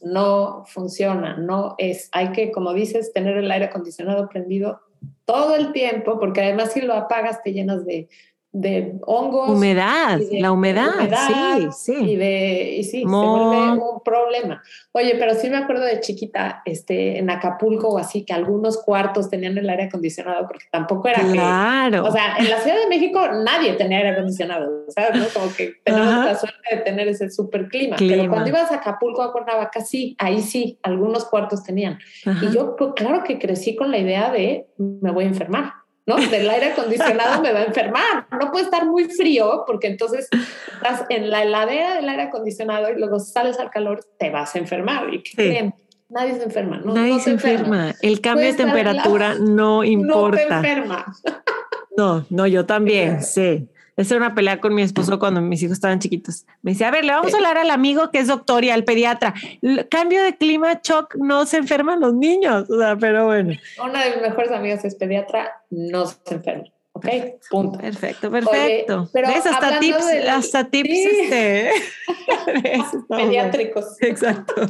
[0.03, 1.37] no funciona.
[1.39, 2.09] No es.
[2.13, 4.83] Hay que, como dices, tener el aire acondicionado prendido
[5.25, 8.09] todo el tiempo, porque además si lo apagas te llenas de
[8.53, 9.51] de hongos.
[9.51, 10.91] Humedad, la humedad,
[11.29, 12.11] sí, sí.
[12.13, 14.61] Y, de, y sí, se vuelve un problema.
[14.91, 19.31] Oye, pero sí me acuerdo de chiquita, este, en Acapulco o así, que algunos cuartos
[19.31, 22.05] tenían el aire acondicionado, porque tampoco era claro.
[22.05, 25.21] o sea, en la Ciudad de México nadie tenía aire acondicionado, ¿sabes?
[25.21, 25.27] ¿no?
[25.33, 27.97] Como que tenemos la suerte de tener ese super clima.
[27.99, 32.01] Pero cuando ibas a Acapulco, a Cuernavaca, sí, ahí sí, algunos cuartos tenían.
[32.43, 35.80] Y yo, pues, claro que crecí con la idea de me voy a enfermar.
[36.11, 36.17] ¿No?
[36.29, 38.27] Del aire acondicionado me va a enfermar.
[38.33, 40.29] No puede estar muy frío porque entonces
[40.75, 44.59] estás en la heladera del aire acondicionado y luego sales al calor, te vas a
[44.59, 45.13] enfermar.
[45.15, 45.75] ¿Y qué creen?
[46.09, 46.79] Nadie se enferma.
[46.79, 47.95] No, Nadie se enferma.
[48.03, 50.43] El cambio de temperatura no importa.
[50.43, 51.07] No te enferma.
[51.97, 53.69] No, no, yo también, sí.
[54.01, 56.47] Esa era una pelea con mi esposo cuando mis hijos estaban chiquitos.
[56.63, 58.85] Me decía, a ver, le vamos a hablar al amigo que es doctor y al
[58.85, 59.35] pediatra.
[59.91, 62.69] cambio de clima, shock, no se enferman los niños.
[62.71, 63.55] O sea, pero bueno.
[63.85, 66.65] Una de mis mejores amigas es pediatra, no se enferma.
[66.93, 67.07] Ok,
[67.51, 67.79] punto.
[67.79, 69.09] Perfecto, perfecto.
[69.13, 71.71] pero Hasta tips, hasta tips este,
[73.09, 73.97] pediátricos.
[74.01, 74.63] Exacto.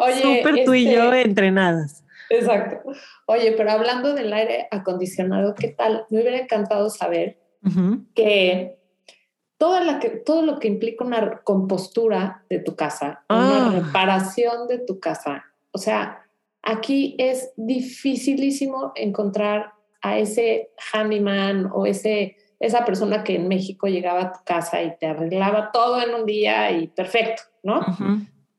[0.00, 2.04] Oye, Súper tú y yo este, entrenadas.
[2.28, 2.90] Exacto.
[3.26, 6.06] Oye, pero hablando del aire acondicionado, ¿qué tal?
[6.10, 7.41] Me hubiera encantado saber
[8.14, 8.78] que,
[9.58, 13.70] toda la que todo lo que implica una compostura de tu casa, una ah.
[13.72, 16.26] reparación de tu casa, o sea,
[16.62, 24.20] aquí es dificilísimo encontrar a ese handyman o ese, esa persona que en México llegaba
[24.22, 27.80] a tu casa y te arreglaba todo en un día y perfecto, ¿no?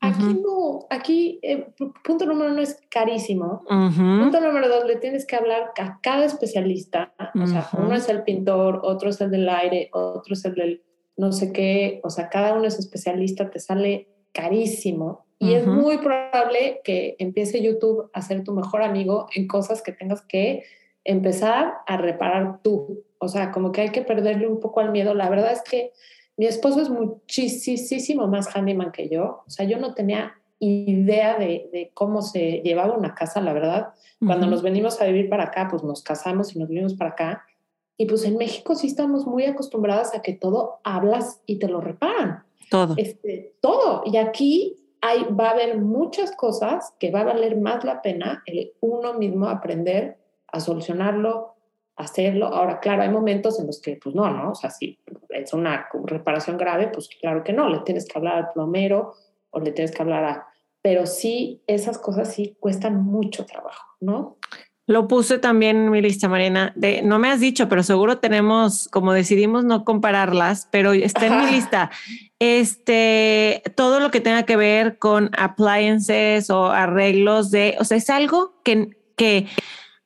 [0.04, 1.66] Aquí no, aquí eh,
[2.04, 3.64] punto número uno es carísimo.
[3.66, 7.14] Punto número dos, le tienes que hablar a cada especialista.
[7.42, 10.84] O sea, uno es el pintor, otro es el del aire, otro es el del
[11.16, 12.02] no sé qué.
[12.04, 15.26] O sea, cada uno es especialista, te sale carísimo.
[15.40, 19.92] Y es muy probable que empiece YouTube a ser tu mejor amigo en cosas que
[19.92, 20.64] tengas que
[21.04, 23.04] empezar a reparar tú.
[23.18, 25.14] O sea, como que hay que perderle un poco al miedo.
[25.14, 25.92] La verdad es que
[26.38, 29.44] mi esposo es muchísimo más handyman que yo.
[29.46, 33.94] O sea, yo no tenía idea de, cómo se llevaba una casa, la verdad.
[34.26, 37.46] Cuando nos venimos a vivir para acá, pues nos casamos y nos vinimos para acá.
[37.98, 41.82] Y pues en México sí estamos muy acostumbradas a que todo hablas y te lo
[41.82, 42.44] reparan.
[42.70, 42.96] Todo.
[42.98, 44.04] Este, todo.
[44.06, 48.42] Y aquí hay, va a haber muchas cosas que va a valer más la pena
[48.46, 50.18] el uno mismo aprender
[50.48, 51.56] a solucionarlo,
[51.98, 52.48] hacerlo.
[52.48, 54.52] Ahora, claro, hay momentos en los que, pues no, ¿no?
[54.52, 54.98] O sea, si
[55.34, 59.14] es una reparación grave, pues claro que no, le tienes que hablar al plomero
[59.50, 60.48] o le tienes que hablar a...
[60.82, 64.38] Pero sí, esas cosas sí cuestan mucho trabajo, ¿no?
[64.86, 66.74] Lo puse también en mi lista, Mariana.
[66.76, 71.38] De, no me has dicho, pero seguro tenemos, como decidimos no compararlas, pero está en
[71.38, 71.90] mi lista.
[72.40, 78.10] Este, todo lo que tenga que ver con appliances o arreglos de, o sea, es
[78.10, 79.48] algo que, que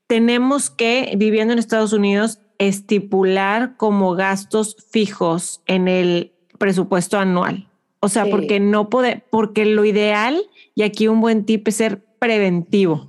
[0.05, 7.67] tenemos que, viviendo en Estados Unidos, estipular como gastos fijos en el presupuesto anual.
[7.99, 10.41] O sea, porque no puede, porque lo ideal,
[10.75, 13.07] y aquí un buen tip es ser preventivo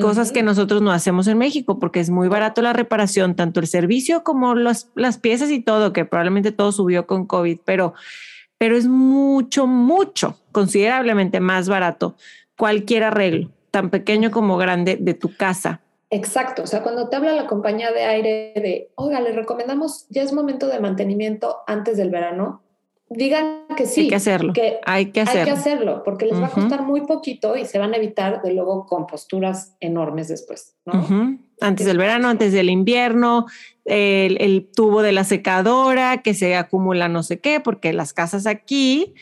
[0.00, 3.66] cosas que nosotros no hacemos en México porque es muy barato la reparación, tanto el
[3.66, 7.94] servicio como las piezas y todo, que probablemente todo subió con COVID, pero,
[8.56, 12.16] pero es mucho, mucho, considerablemente más barato
[12.56, 15.80] cualquier arreglo, tan pequeño como grande, de tu casa.
[16.14, 20.22] Exacto, o sea, cuando te habla la compañía de aire de, oiga, le recomendamos, ya
[20.22, 22.62] es momento de mantenimiento antes del verano,
[23.10, 24.02] digan que sí.
[24.02, 24.52] Hay que hacerlo.
[24.52, 25.40] Que hay que hacerlo.
[25.40, 28.42] Hay que hacerlo, porque les va a costar muy poquito y se van a evitar
[28.42, 30.76] de luego con posturas enormes después.
[30.86, 31.36] ¿no?
[31.60, 33.46] Antes del verano, antes del invierno,
[33.84, 38.46] el, el, tubo de la secadora que se acumula no sé qué, porque las casas
[38.46, 39.14] aquí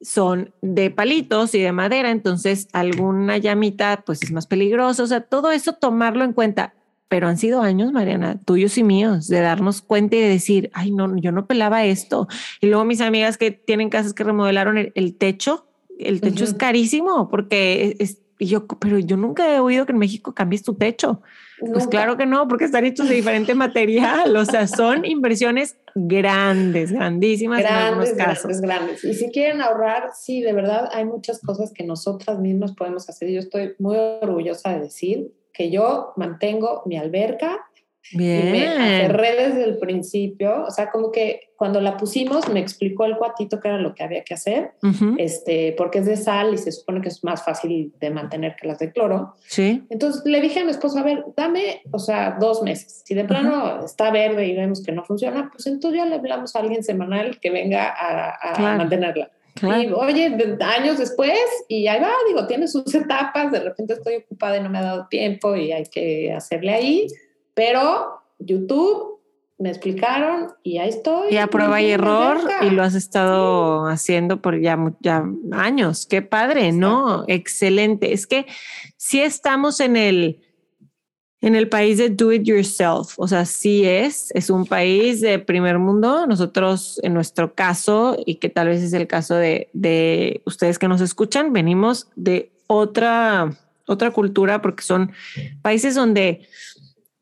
[0.00, 5.22] son de palitos y de madera, entonces alguna llamita pues es más peligroso, o sea,
[5.22, 6.74] todo eso tomarlo en cuenta.
[7.08, 10.90] Pero han sido años, Mariana, tuyos y míos, de darnos cuenta y de decir, ay,
[10.90, 12.26] no, yo no pelaba esto.
[12.60, 15.68] Y luego mis amigas que tienen casas que remodelaron el, techo,
[16.00, 20.34] el techo es carísimo porque es, yo, pero yo nunca he oído que en México
[20.34, 21.22] cambies tu techo.
[21.58, 24.36] Pues claro que no, porque están hechos de diferente material.
[24.36, 28.60] O sea, son inversiones grandes, grandísimas grandes, en algunos casos.
[28.60, 29.04] Grandes, grandes.
[29.04, 33.30] Y si quieren ahorrar, sí, de verdad, hay muchas cosas que nosotras mismas podemos hacer.
[33.30, 37.58] Yo estoy muy orgullosa de decir que yo mantengo mi alberca.
[38.12, 38.48] Bien.
[38.48, 43.04] Y me aferré desde el principio, o sea, como que cuando la pusimos me explicó
[43.06, 44.72] el cuatito qué era lo que había que hacer,
[45.16, 48.68] este, porque es de sal y se supone que es más fácil de mantener que
[48.68, 49.34] las de cloro.
[49.46, 49.82] Sí.
[49.88, 53.02] Entonces le dije a mi esposo, a ver, dame, o sea, dos meses.
[53.04, 56.54] Si de plano está verde y vemos que no funciona, pues entonces ya le hablamos
[56.54, 59.30] a alguien semanal que venga a, mantenerla.
[59.62, 61.38] Y oye, años después,
[61.68, 64.82] y ahí va, digo, tiene sus etapas, de repente estoy ocupada y no me ha
[64.82, 67.06] dado tiempo y hay que hacerle ahí,
[67.56, 69.18] pero YouTube
[69.58, 71.32] me explicaron y ahí estoy.
[71.32, 76.06] Y a prueba y error y lo has estado haciendo por ya, ya años.
[76.06, 77.24] Qué padre, ¿no?
[77.26, 78.12] Excelente.
[78.12, 78.44] Es que
[78.98, 80.42] si estamos en el
[81.40, 83.18] en el país de do it yourself.
[83.18, 86.26] O sea, sí es, es un país de primer mundo.
[86.26, 90.88] Nosotros, en nuestro caso, y que tal vez es el caso de, de ustedes que
[90.88, 95.12] nos escuchan, venimos de otra, otra cultura porque son
[95.62, 96.48] países donde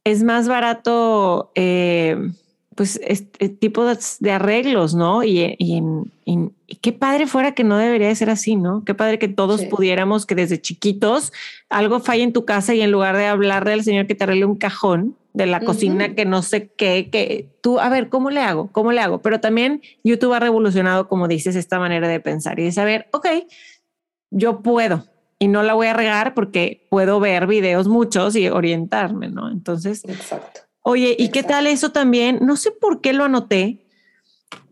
[0.04, 1.50] es más barato.
[1.54, 2.16] Eh,
[2.74, 5.22] pues este tipo de, arreglos, ¿no?
[5.22, 5.82] Y, y,
[6.80, 8.84] qué padre fuera que no debería de ser así, ¿no?
[8.84, 11.32] Qué padre que todos pudiéramos que desde chiquitos
[11.68, 14.46] algo falle en tu casa y en lugar de hablarle al señor que te arregle
[14.46, 18.40] un cajón de la cocina que no sé qué, que tú, a ver, ¿cómo le
[18.40, 18.68] hago?
[18.70, 19.20] ¿Cómo le hago?
[19.20, 23.26] Pero también YouTube ha revolucionado, como dices, esta manera de pensar y de saber, ok,
[24.30, 25.06] yo puedo,
[25.44, 29.50] y no la voy a regar porque puedo ver videos muchos y orientarme, ¿no?
[29.50, 30.60] Entonces, Exacto.
[30.80, 32.38] Oye, ¿y qué tal eso también?
[32.40, 33.86] No sé por qué lo anoté.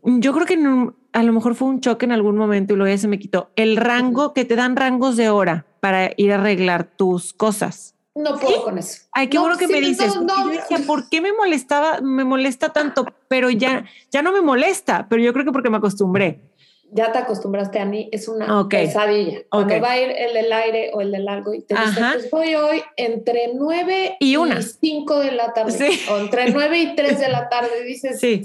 [0.03, 0.57] Yo creo que
[1.13, 3.51] a lo mejor fue un choque en algún momento y luego ya se me quitó.
[3.55, 7.93] El rango, que te dan rangos de hora para ir a arreglar tus cosas.
[8.15, 9.03] No puedo con eso.
[9.11, 10.15] Ay, qué bueno que me dices.
[10.15, 10.33] No,
[10.87, 12.01] ¿por qué me molestaba?
[12.01, 15.77] Me molesta tanto, pero ya, ya no me molesta, pero yo creo que porque me
[15.77, 16.41] acostumbré
[16.93, 19.39] ya te acostumbraste a mí, es una pesadilla.
[19.49, 22.31] Cuando va a ir el del aire o el del largo y te dice, pues
[22.31, 24.61] voy hoy entre 9 y, una.
[24.61, 28.43] 5 de la tarde, o entre 9 y 3 de la tarde, dices, sí.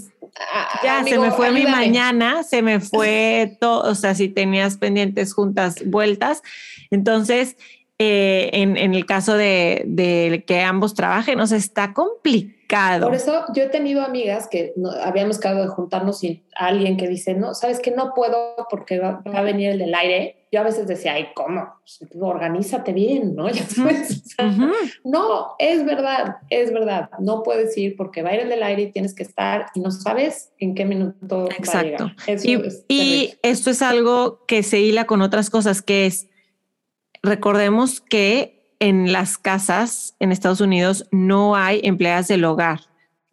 [0.52, 4.76] Ah, ya se me fue mi mañana, se me fue todo, o sea, si tenías
[4.76, 6.42] pendientes juntas vueltas.
[6.90, 7.56] Entonces,
[8.00, 13.06] eh, en, en, el caso de, de, que ambos trabajen, o sea, está complicado.
[13.06, 17.08] Por eso yo he tenido amigas que no, habíamos quedado de juntarnos y alguien que
[17.08, 20.36] dice, no, sabes que no puedo porque va, a venir el del aire.
[20.52, 21.74] Yo a veces decía, ay, ¿cómo?
[21.80, 23.48] Pues, organízate bien, ¿no?
[23.52, 24.36] Ya sabes.
[25.02, 27.10] No, es verdad, es verdad.
[27.18, 29.80] No puedes ir porque va a ir el del aire y tienes que estar y
[29.80, 32.04] no sabes en qué minuto Exacto.
[32.04, 32.72] va a llegar.
[32.86, 36.27] y, y esto es algo que se hila con otras cosas, que es
[37.22, 42.80] recordemos que en las casas en Estados Unidos no hay empleadas del hogar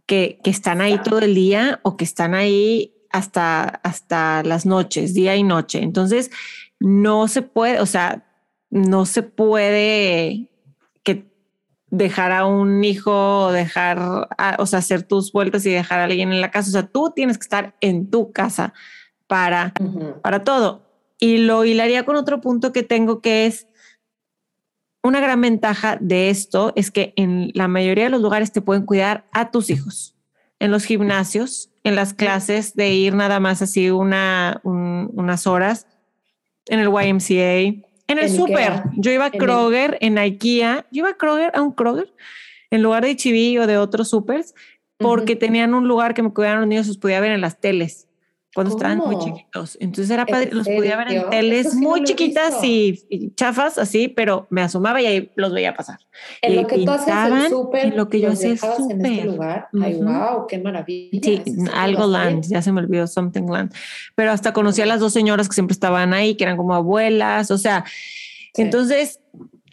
[0.05, 5.13] que, que están ahí todo el día o que están ahí hasta, hasta las noches,
[5.13, 5.81] día y noche.
[5.81, 6.31] Entonces,
[6.79, 8.25] no se puede, o sea,
[8.69, 10.49] no se puede
[11.03, 11.31] que
[11.89, 14.27] dejar a un hijo, dejar,
[14.57, 16.69] o sea, hacer tus vueltas y dejar a alguien en la casa.
[16.69, 18.73] O sea, tú tienes que estar en tu casa
[19.27, 19.73] para,
[20.21, 20.83] para todo.
[21.17, 23.67] Y lo hilaría con otro punto que tengo que es
[25.05, 28.87] una gran ventaja de esto es que en la mayoría de los lugares te pueden
[28.87, 30.15] cuidar a tus hijos.
[30.57, 35.85] En los gimnasios, en las clases de ir nada más así una, unas horas,
[36.65, 38.81] en el YMCA, en el súper.
[38.97, 40.87] Yo iba a Kroger, en IKEA.
[40.89, 42.11] Yo iba a Kroger, a un Kroger,
[42.71, 44.55] en lugar de Chiví o de otros supers,
[44.97, 48.04] porque tenían un lugar que me cuidaban los niños, los podía ver en las teles
[48.55, 49.77] cuando estaban muy chiquitos.
[49.81, 54.61] Entonces era padre, los podía ver en teles muy chiquitas y, chafas así, pero me
[54.61, 55.99] asomaba y ahí los veía pasar.
[56.41, 59.67] En lo que tú haces el súper, lo que yo hacía es en este lugar.
[59.83, 61.19] Ay, wow, qué maravilla.
[61.21, 61.43] Sí,
[61.73, 63.73] algo land, ya se me olvidó something land.
[64.15, 67.51] Pero hasta conocí a las dos señoras que siempre estaban ahí, que eran como abuelas,
[67.51, 67.83] o sea,
[68.53, 69.19] entonces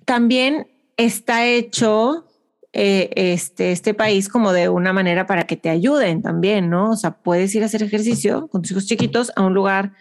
[0.05, 0.67] también
[0.97, 2.27] está hecho
[2.75, 6.91] eh, este, este país como de una manera para que te ayuden también, ¿no?
[6.91, 9.93] O sea, puedes ir a hacer ejercicio con tus hijos chiquitos a un lugar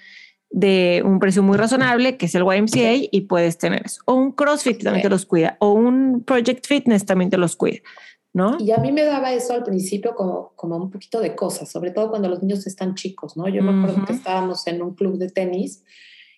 [0.50, 4.02] de un precio muy razonable, que es el YMCA, y puedes tener eso.
[4.06, 7.80] O un CrossFit también te los cuida, o un Project Fitness también te los cuida,
[8.34, 8.58] ¿no?
[8.60, 11.92] Y a mí me daba eso al principio como, como un poquito de cosas, sobre
[11.92, 13.50] todo cuando los niños están chicos, ¿no?
[13.50, 15.84] Yo me acuerdo que estábamos en un club de tenis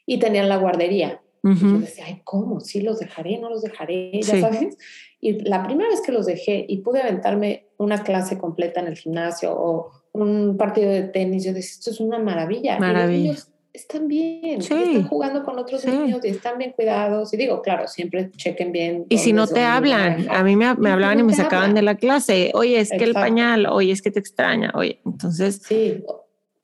[0.05, 1.19] y tenían la guardería.
[1.43, 2.61] Y yo decía, ay, ¿cómo?
[2.61, 4.77] Sí, los dejaré, no los dejaré, ya sabes.
[5.25, 8.97] Y la primera vez que los dejé y pude aventarme una clase completa en el
[8.97, 12.77] gimnasio o un partido de tenis, yo decía, esto es una maravilla.
[12.77, 13.07] Maravilla.
[13.07, 17.33] los niños están bien, están jugando con otros niños y están bien cuidados.
[17.33, 19.05] Y digo, claro, siempre chequen bien.
[19.07, 22.51] Y si no te hablan, a mí me, hablaban y me sacaban de la clase,
[22.53, 25.61] oye, es que el pañal, oye, es que te extraña, oye, entonces...
[25.65, 26.03] Sí,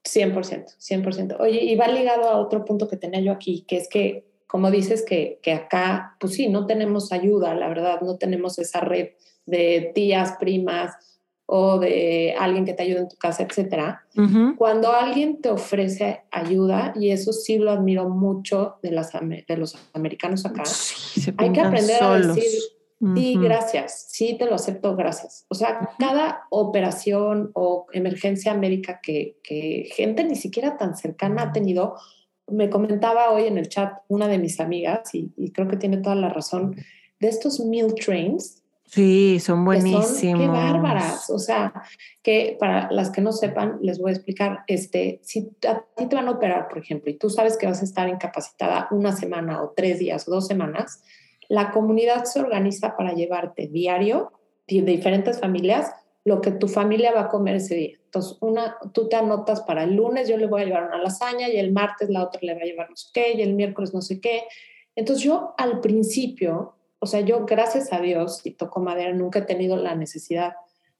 [0.03, 1.37] 100%, 100%.
[1.39, 4.71] Oye, y va ligado a otro punto que tenía yo aquí, que es que como
[4.71, 9.09] dices que, que, acá, pues sí, no tenemos ayuda, la verdad, no tenemos esa red
[9.45, 10.95] de tías, primas
[11.45, 14.05] o de alguien que te ayude en tu casa, etcétera.
[14.57, 19.77] Cuando alguien te ofrece ayuda, y eso sí lo admiro mucho de, las, de los
[19.93, 20.63] americanos acá,
[21.37, 22.59] hay que aprender a decir,
[23.15, 25.45] sí, gracias, sí, te lo acepto, gracias.
[25.47, 31.51] O sea, cada operación o emergencia médica que, que gente ni siquiera tan cercana ha
[31.51, 31.95] tenido,
[32.51, 36.15] me comentaba hoy en el chat una de mis amigas, y, creo que tiene toda
[36.15, 36.75] la razón,
[37.19, 38.63] de estos meal trains.
[38.85, 40.19] Sí, son buenísimos.
[40.19, 41.29] qué bárbaras.
[41.29, 41.73] O sea,
[42.23, 46.15] que para las que no sepan, les voy a explicar, este, si a ti te
[46.15, 49.61] van a operar, por ejemplo, y tú sabes que vas a estar incapacitada una semana
[49.61, 51.03] o tres días o dos semanas,
[51.49, 54.31] la comunidad se organiza para llevarte diario
[54.67, 55.91] de diferentes familias
[56.29, 57.97] lo que tu familia va a comer ese día.
[58.05, 61.49] Entonces, una, tú te anotas para el lunes, yo le voy a llevar una lasaña
[61.49, 63.95] y el martes la otra le va a llevar no sé qué y el miércoles
[63.95, 64.43] no sé qué.
[64.95, 69.41] Entonces, yo al principio, o sea, yo gracias a Dios y toco madera, nunca he
[69.41, 70.53] tenido la necesidad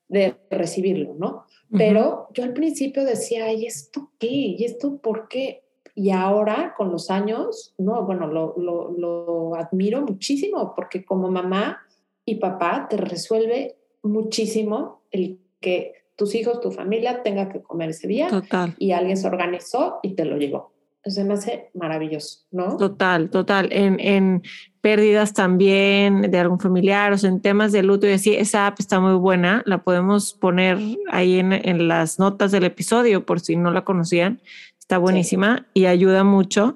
[0.08, 1.46] de recibirlo, ¿no?
[1.78, 4.56] Pero yo al principio decía, ¿y esto qué?
[4.58, 5.62] ¿Y esto por qué?
[5.94, 11.78] Y ahora, con los años, no, bueno, lo, lo, lo admiro muchísimo porque como mamá
[12.26, 18.08] y papá te resuelve muchísimo el que tus hijos, tu familia tenga que comer ese
[18.08, 18.28] día.
[18.28, 18.76] Total.
[18.78, 20.74] Y alguien se organizó y te lo llevó.
[21.02, 22.76] Eso me hace maravilloso, ¿no?
[22.76, 23.70] Total, total.
[23.72, 24.44] En, en
[24.82, 28.80] pérdidas también de algún familiar, o sea, en temas de luto y así, esa app
[28.80, 29.64] está muy buena.
[29.66, 30.78] La podemos poner
[31.10, 34.42] ahí en, en las notas del episodio por si no la conocían.
[34.78, 36.76] Está buenísima y ayuda mucho.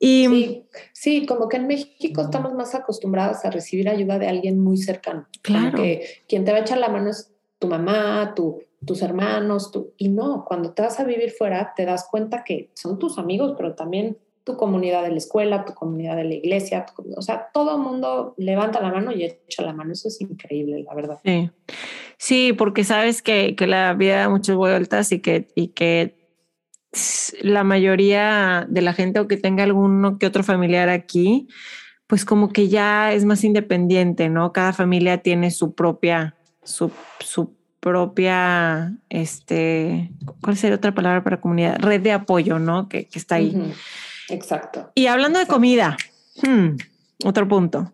[0.00, 4.60] Y, sí, sí, como que en México estamos más acostumbrados a recibir ayuda de alguien
[4.60, 5.26] muy cercano.
[5.42, 5.76] Claro.
[5.76, 9.92] que quien te va a echar la mano es tu mamá, tu, tus hermanos, tu,
[9.96, 13.54] y no, cuando te vas a vivir fuera te das cuenta que son tus amigos,
[13.56, 16.86] pero también tu comunidad de la escuela, tu comunidad de la iglesia,
[17.16, 20.82] o sea, todo el mundo levanta la mano y echa la mano, eso es increíble,
[20.84, 21.18] la verdad.
[21.22, 21.50] Sí,
[22.16, 26.17] sí porque sabes que, que la vida da muchas vueltas y que, y que
[27.42, 31.48] la mayoría de la gente o que tenga alguno que otro familiar aquí,
[32.06, 34.52] pues como que ya es más independiente, ¿no?
[34.52, 40.10] Cada familia tiene su propia, su, su propia, este,
[40.40, 41.78] ¿cuál sería otra palabra para comunidad?
[41.78, 42.88] Red de apoyo, ¿no?
[42.88, 43.72] Que, está ahí.
[44.30, 44.90] Exacto.
[44.94, 45.96] Y hablando de comida,
[46.42, 46.76] hmm,
[47.24, 47.92] otro punto.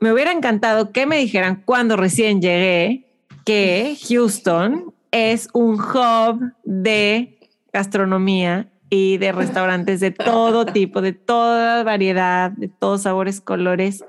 [0.00, 3.08] Me hubiera encantado que me dijeran cuando recién llegué
[3.44, 7.37] que Houston es un hub de
[7.72, 14.04] gastronomía y de restaurantes de todo tipo, de toda variedad, de todos sabores, colores.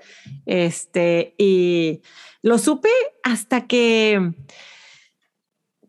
[0.45, 2.01] Este, y
[2.41, 2.89] lo supe
[3.23, 4.33] hasta que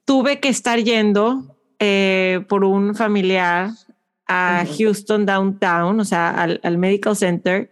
[0.04, 3.70] tuve que estar yendo eh, por un familiar
[4.26, 7.70] a Houston Downtown, o sea, al, Medical Center,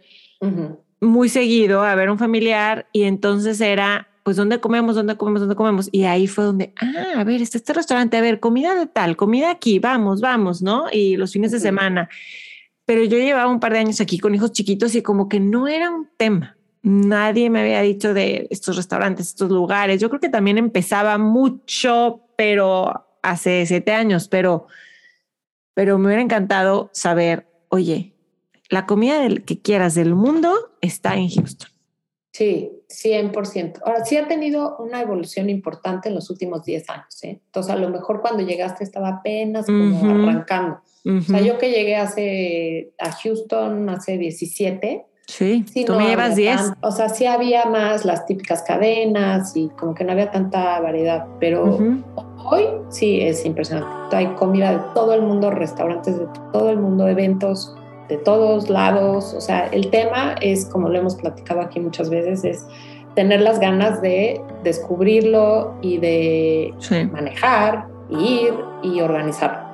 [1.01, 4.95] muy seguido a ver un familiar y entonces era, pues, ¿dónde comemos?
[4.95, 5.41] ¿Dónde comemos?
[5.41, 5.89] ¿Dónde comemos?
[5.91, 9.17] Y ahí fue donde, ah, a ver, está este restaurante, a ver, comida de tal,
[9.17, 10.85] comida aquí, vamos, vamos, ¿no?
[10.93, 12.11] Y los fines de semana.
[12.85, 15.67] Pero yo llevaba un par de años aquí con hijos chiquitos y como que no
[15.67, 16.59] era un tema.
[16.83, 19.99] Nadie me había dicho de estos restaurantes, estos lugares.
[19.99, 24.67] Yo creo que también empezaba mucho, pero hace siete años, pero
[25.73, 28.13] pero me hubiera encantado saber, oye,
[28.69, 30.53] la comida del, que quieras del mundo
[30.83, 31.71] está en Houston.
[32.39, 33.81] Sí, 100%.
[33.85, 37.25] Ahora sí ha tenido una evolución importante en los últimos 10 años.
[37.25, 37.41] ¿eh?
[37.45, 40.79] Entonces, a lo mejor cuando llegaste estaba apenas como arrancando.
[41.05, 45.05] O sea, yo que llegué hace, a Houston hace 17.
[45.27, 46.75] Sí, tú me llevas 10.
[46.81, 51.27] o sea, sí había más las típicas cadenas y como que no había tanta variedad,
[51.41, 51.77] pero
[52.45, 54.15] hoy sí es impresionante.
[54.15, 57.75] Hay comida de todo el mundo, restaurantes de todo el mundo, eventos
[58.09, 59.35] de todos lados.
[59.35, 62.67] O sea, el tema es, como lo hemos platicado aquí muchas veces, es
[63.15, 66.75] tener las ganas de descubrirlo y de
[67.13, 69.69] manejar, ir y organizarlo.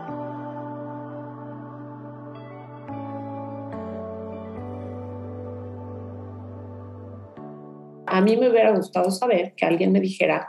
[8.06, 10.46] A mí me hubiera gustado saber que alguien me dijera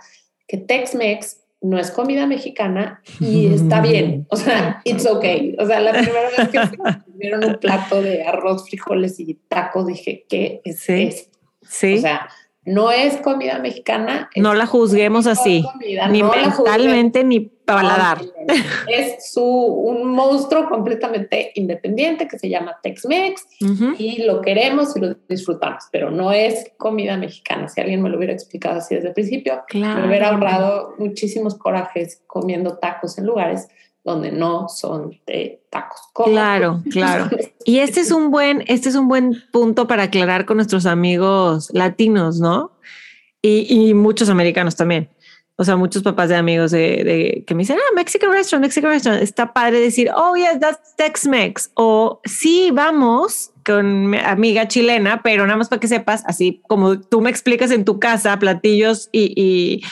[0.47, 4.25] que Tex-Mex no es comida mexicana y está bien.
[4.29, 5.55] O sea, it's okay.
[5.59, 6.59] O sea, la primera vez que
[7.33, 11.39] un plato de arroz, frijoles y tacos, dije, ¿qué es sí, esto?
[11.61, 11.97] Sí.
[11.97, 12.29] O sea,
[12.65, 14.29] no es comida mexicana.
[14.35, 15.63] No la juzguemos así,
[16.09, 18.21] ni mentalmente ni paladar.
[18.87, 23.47] es su, un monstruo completamente independiente que se llama Tex-Mex
[23.97, 27.67] y lo queremos y lo disfrutamos, pero no es comida mexicana.
[27.69, 32.23] Si alguien me lo hubiera explicado así desde el principio, me hubiera ahorrado muchísimos corajes
[32.27, 33.67] comiendo tacos en lugares
[34.05, 35.99] donde no son de tacos.
[36.13, 37.27] Claro, claro.
[37.65, 41.71] Y este es un buen, este es un buen punto para aclarar con nuestros amigos
[41.73, 42.71] latinos, ¿no?
[43.41, 45.09] Y, muchos americanos también.
[45.55, 49.21] O sea, muchos papás de amigos de, que me dicen, ah, Mexican restaurant, Mexican restaurant.
[49.21, 51.71] Está padre decir, oh, yes, that's Tex-Mex.
[51.75, 56.99] O sí, vamos con mi amiga chilena, pero nada más para que sepas, así como
[56.99, 59.83] tú me explicas en tu casa platillos y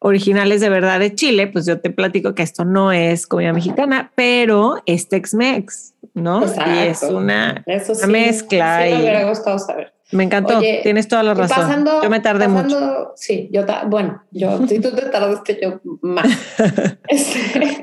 [0.00, 4.12] originales de verdad de Chile, pues yo te platico que esto no es comida mexicana,
[4.14, 6.42] pero es Tex-Mex, ¿no?
[6.44, 7.62] Y es una,
[8.08, 8.82] mezcla.
[8.82, 9.92] Sí, me hubiera gustado saber.
[10.12, 11.84] Me encantó, tienes toda la razón.
[12.02, 13.12] yo me tardé mucho.
[13.14, 16.26] Sí, yo, bueno, yo, si tú te tardaste, yo más.
[17.08, 17.80] Este,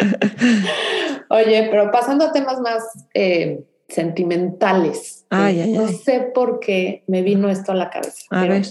[1.30, 5.26] oye, pero pasando a temas más eh, sentimentales.
[5.30, 8.24] Ay, no sé por qué me vino esto a la cabeza.
[8.30, 8.66] A ver.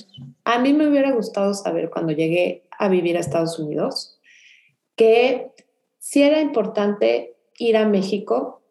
[0.44, 4.18] A mí me hubiera gustado saber cuando llegué a vivir a Estados Unidos,
[4.94, 5.52] que
[5.98, 8.62] si era importante ir a México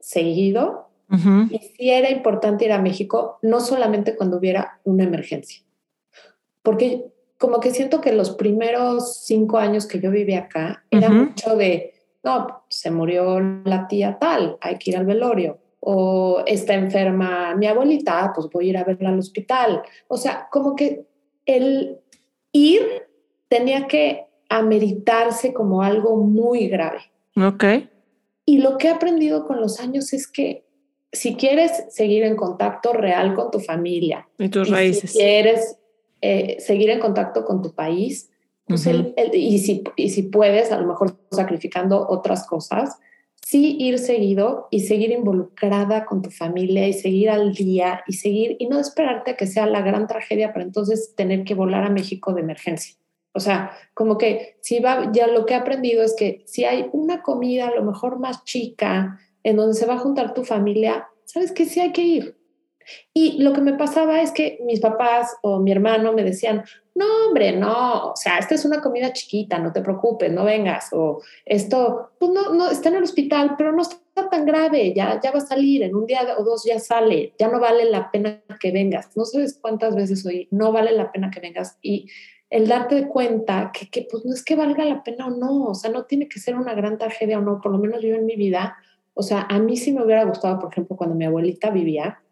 [0.00, 0.88] seguido
[1.50, 5.62] y si era importante ir a México no solamente cuando hubiera una emergencia.
[6.62, 7.06] Porque
[7.38, 11.94] como que siento que los primeros cinco años que yo viví acá era mucho de,
[12.22, 15.58] no, se murió la tía tal, hay que ir al velorio.
[15.80, 19.82] O está enferma mi abuelita, pues voy a ir a verla al hospital.
[20.08, 21.06] O sea, como que
[21.46, 21.98] el
[22.52, 23.07] ir
[23.48, 27.00] tenía que ameritarse como algo muy grave.
[27.36, 27.64] Ok.
[28.44, 30.64] Y lo que he aprendido con los años es que
[31.12, 35.78] si quieres seguir en contacto real con tu familia y tus raíces, si quieres
[36.20, 38.30] eh, seguir en contacto con tu país,
[38.66, 38.86] pues
[39.32, 42.98] y, si, y si puedes, a lo mejor sacrificando otras cosas,
[43.48, 48.56] sí ir seguido y seguir involucrada con tu familia y seguir al día y seguir
[48.58, 51.88] y no esperarte a que sea la gran tragedia para entonces tener que volar a
[51.88, 52.97] México de emergencia.
[53.32, 56.88] O sea, como que si va, ya lo que he aprendido es que si hay
[56.92, 61.08] una comida a lo mejor más chica en donde se va a juntar tu familia,
[61.24, 62.38] sabes que sí hay que ir.
[63.12, 66.64] Y lo que me pasaba es que mis papás o mi hermano me decían,
[66.94, 70.88] no, hombre, no, o sea, esta es una comida chiquita, no te preocupes, no vengas,
[70.92, 75.20] o esto, pues no, no, está en el hospital, pero no está tan grave, ya,
[75.22, 78.10] ya va a salir, en un día o dos ya sale, ya no vale la
[78.10, 79.16] pena que vengas.
[79.16, 81.78] No sabes cuántas veces oí, no vale la pena que vengas.
[81.82, 82.08] Y
[82.50, 85.74] el darte cuenta que, que, pues no es que valga la pena o no, o
[85.74, 88.26] sea, no tiene que ser una gran tragedia o no, por lo menos yo en
[88.26, 88.76] mi vida,
[89.14, 92.22] o sea, a mí sí me hubiera gustado, por ejemplo, cuando mi abuelita vivía,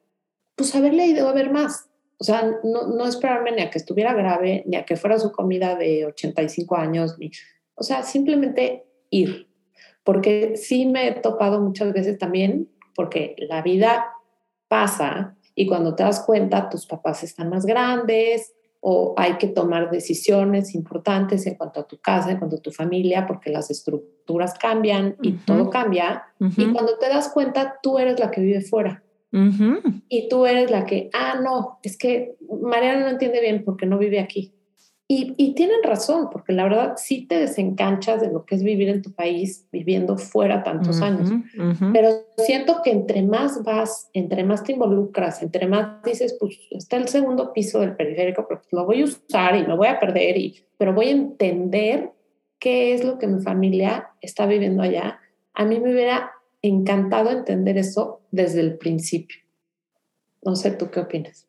[0.55, 4.15] pues haberle ido a ver más, o sea, no, no esperarme ni a que estuviera
[4.15, 7.31] grave, ni a que fuera su comida de 85 años, ni,
[7.75, 9.49] o sea, simplemente ir,
[10.03, 14.13] porque sí me he topado muchas veces también, porque la vida
[14.69, 18.55] pasa y cuando te das cuenta, tus papás están más grandes,
[18.89, 22.71] o hay que tomar decisiones importantes en cuanto a tu casa, en cuanto a tu
[22.71, 26.23] familia, porque las estructuras cambian y todo cambia.
[26.39, 29.03] Y cuando te das cuenta, tú eres la que vive fuera.
[30.09, 33.99] Y tú eres la que, ah, no, es que Mariana no entiende bien porque no
[33.99, 34.55] vive aquí.
[35.09, 39.03] Y, tienen razón, porque la verdad sí te desencanchas de lo que es vivir en
[39.03, 41.31] tu país viviendo fuera tantos años.
[41.93, 46.97] Pero siento que entre más vas, entre más te involucras, entre más dices, pues está
[46.97, 50.01] el segundo piso del periférico, pero pues, lo voy a usar y me voy a
[50.01, 52.11] perder, y, pero voy a entender
[52.59, 55.21] qué es lo que mi familia está viviendo allá.
[55.55, 56.33] A mí me hubiera
[56.63, 59.39] encantado entender eso desde el principio.
[60.43, 61.46] No sé, ¿tú qué opinas?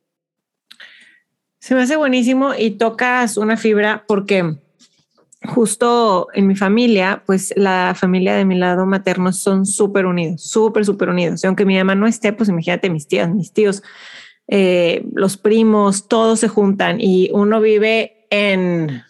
[1.59, 4.57] Se me hace buenísimo y tocas una fibra porque
[5.43, 10.85] justo en mi familia, pues la familia de mi lado materno son súper unidos, súper,
[10.85, 11.43] súper unidos.
[11.43, 13.83] Y aunque mi mamá no esté, pues imagínate mis tías, mis tíos,
[14.47, 19.03] eh, los primos, todos se juntan y uno vive en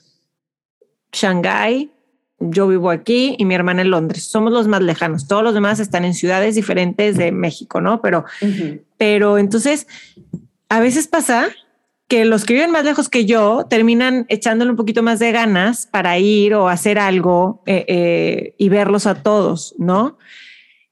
[1.11, 1.91] Shanghái,
[2.39, 4.23] yo vivo aquí y mi hermana en Londres.
[4.23, 5.27] Somos los más lejanos.
[5.27, 8.01] Todos los demás están en ciudades diferentes de México, ¿no?
[8.01, 8.25] Pero,
[8.97, 9.87] pero entonces
[10.69, 11.49] a veces pasa
[12.07, 15.87] que los que viven más lejos que yo terminan echándole un poquito más de ganas
[15.87, 20.17] para ir o hacer algo eh, eh, y verlos a todos, ¿no?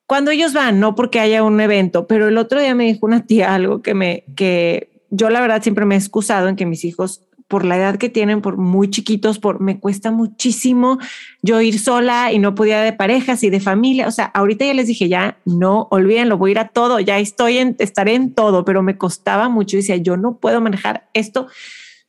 [0.08, 3.26] Cuando ellos van, no porque haya un evento, pero el otro día me dijo una
[3.26, 6.84] tía algo que me, que yo la verdad siempre me he excusado en que mis
[6.84, 10.98] hijos por la edad que tienen, por muy chiquitos, por me cuesta muchísimo
[11.42, 14.08] yo ir sola y no podía de parejas y de familia.
[14.08, 17.20] O sea, ahorita ya les dije, ya no olvídenlo, voy a ir a todo, ya
[17.20, 19.76] estoy en, estaré en todo, pero me costaba mucho.
[19.76, 21.48] Y decía, yo no puedo manejar esto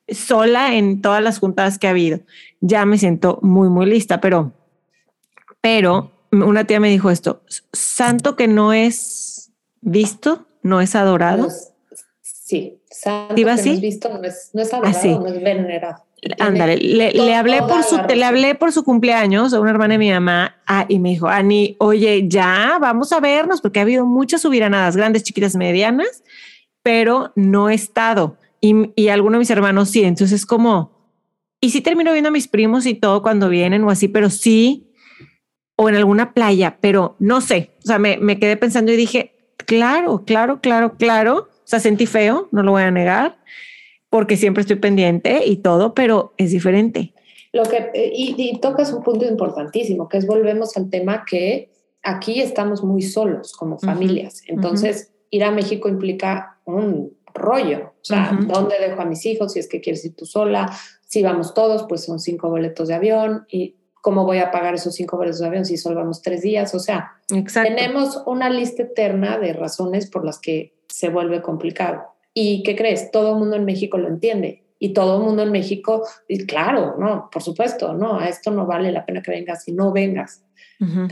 [0.09, 2.21] sola en todas las juntadas que ha habido.
[2.61, 4.53] Ya me siento muy, muy lista, pero,
[5.61, 11.49] pero una tía me dijo esto, santo que no es visto, no es adorado.
[12.23, 16.03] Sí, santo que no es visto, no es, no es adorado, no es venerado.
[16.39, 20.11] Ándale, le, hablé por su, le hablé por su cumpleaños a una hermana de mi
[20.11, 24.41] mamá ah, y me dijo, Ani, oye, ya vamos a vernos porque ha habido muchas
[24.41, 26.25] subiranadas, grandes, chiquitas, medianas,
[26.83, 28.39] pero no he estado.
[28.61, 30.91] Y, y algunos de mis hermanos sí, entonces es como,
[31.61, 34.91] y sí termino viendo a mis primos y todo cuando vienen o así, pero sí,
[35.77, 39.37] o en alguna playa, pero no sé, o sea, me, me quedé pensando y dije,
[39.59, 43.39] claro, claro, claro, claro, o sea, sentí feo, no lo voy a negar
[44.09, 47.13] porque siempre estoy pendiente y todo, pero es diferente.
[47.53, 51.71] Lo que, eh, y, tocas un punto importantísimo, que es volvemos al tema que
[52.05, 54.43] aquí estamos muy solos como familias.
[54.47, 57.95] Entonces, ir a México implica un rollo.
[58.01, 59.55] O sea, ¿dónde dejo a mis hijos?
[59.55, 60.71] Si es que quieres ir tú sola.
[61.07, 63.45] Si vamos todos, pues son cinco boletos de avión.
[63.51, 66.75] ¿Y cómo voy a pagar esos cinco boletos de avión si solo vamos tres días?
[66.77, 72.05] O sea, tenemos una lista eterna de razones por las que se vuelve complicado.
[72.33, 73.11] ¿Y qué crees?
[73.11, 74.65] Todo el mundo en México lo entiende.
[74.79, 78.65] Y todo el mundo en México dice, claro, no, por supuesto, no, a esto no
[78.65, 80.43] vale la pena que vengas y no vengas.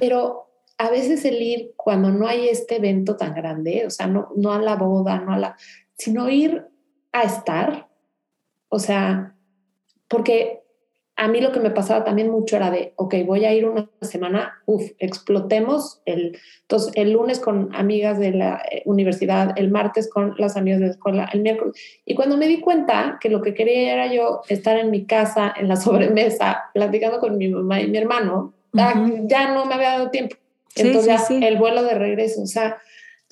[0.00, 4.30] Pero a veces el ir cuando no hay este evento tan grande, o sea, no,
[4.36, 5.56] no a la boda, no a la,
[5.98, 6.64] sino ir
[7.12, 7.90] a estar,
[8.70, 9.36] o sea,
[10.08, 10.63] porque
[11.16, 13.88] a mí lo que me pasaba también mucho era de, ok, voy a ir una
[14.02, 16.00] semana, uff, explotemos.
[16.06, 20.80] El, entonces, el lunes con amigas de la eh, universidad, el martes con las amigas
[20.80, 21.80] de la escuela, el miércoles.
[22.04, 25.54] Y cuando me di cuenta que lo que quería era yo estar en mi casa,
[25.56, 29.90] en la sobremesa, platicando con mi mamá y mi hermano, ah, ya no me había
[29.90, 30.36] dado tiempo.
[30.74, 32.78] Entonces, el vuelo de regreso, o sea,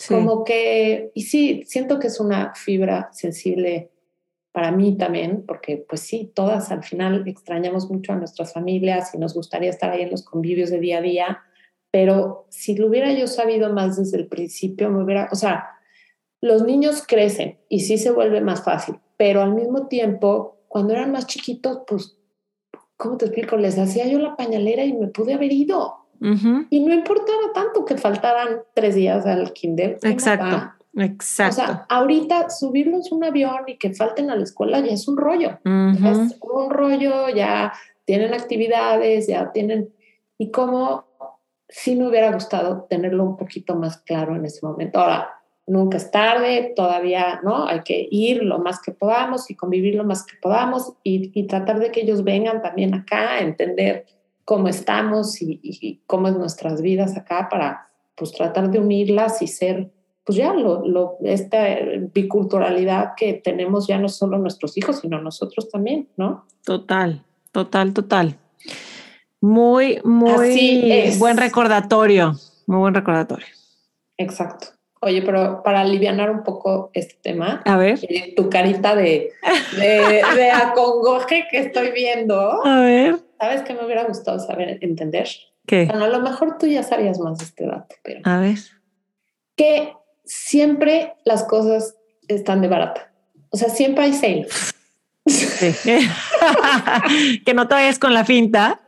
[0.08, 3.91] como que, y sí, siento que es una fibra sensible
[4.53, 9.18] para mí también, porque pues sí, todas al final extrañamos mucho a nuestras familias y
[9.18, 11.40] nos gustaría estar ahí en los convivios de día a día,
[11.90, 15.70] pero si lo hubiera yo sabido más desde el principio, me hubiera, o sea,
[16.40, 21.12] los niños crecen y sí se vuelve más fácil, pero al mismo tiempo, cuando eran
[21.12, 22.18] más chiquitos, pues,
[22.96, 23.57] ¿cómo te explico?
[23.57, 25.98] Les hacía yo la pañalera y me pude haber ido.
[26.70, 29.98] Y no importaba tanto que faltaran tres días al kinder.
[30.05, 30.72] Exacto.
[30.95, 31.62] Exacto.
[31.62, 35.16] O sea, ahorita subirlos un avión y que falten a la escuela ya es un
[35.16, 35.59] rollo.
[35.64, 37.72] Es un rollo, ya
[38.05, 39.93] tienen actividades, ya tienen...
[40.38, 41.05] Y como
[41.68, 44.99] si me hubiera gustado tenerlo un poquito más claro en ese momento.
[44.99, 45.30] Ahora,
[45.66, 47.66] nunca es tarde, todavía, ¿no?
[47.66, 51.47] Hay que ir lo más que podamos y convivir lo más que podamos y, y
[51.47, 54.05] tratar de que ellos vengan también acá, a entender
[54.45, 59.47] cómo estamos y, y, cómo es nuestras vidas acá para, pues, tratar de unirlas y
[59.47, 59.90] ser
[60.24, 61.64] pues ya lo, lo, esta
[62.14, 66.46] biculturalidad que tenemos ya no solo nuestros hijos, sino nosotros también, ¿no?
[66.64, 68.36] Total, total, total.
[69.40, 72.34] Muy, muy buen recordatorio,
[72.66, 73.46] muy buen recordatorio.
[74.16, 74.68] Exacto.
[75.04, 79.32] Oye, pero para aliviar un poco este tema, a ver, eh, tu carita de,
[79.76, 82.64] de, acongoje que estoy viendo.
[82.64, 83.18] A ver.
[83.40, 85.26] ¿Sabes qué me hubiera gustado saber, entender?
[85.66, 85.86] ¿Qué?
[85.86, 88.20] Bueno, a lo mejor tú ya sabías más de este dato, pero.
[88.22, 88.58] A ver.
[89.56, 89.92] Que
[90.24, 91.96] siempre las cosas
[92.28, 93.12] están de barata.
[93.50, 94.46] O sea, siempre hay sale.
[97.44, 98.80] que no te vayas con la finta.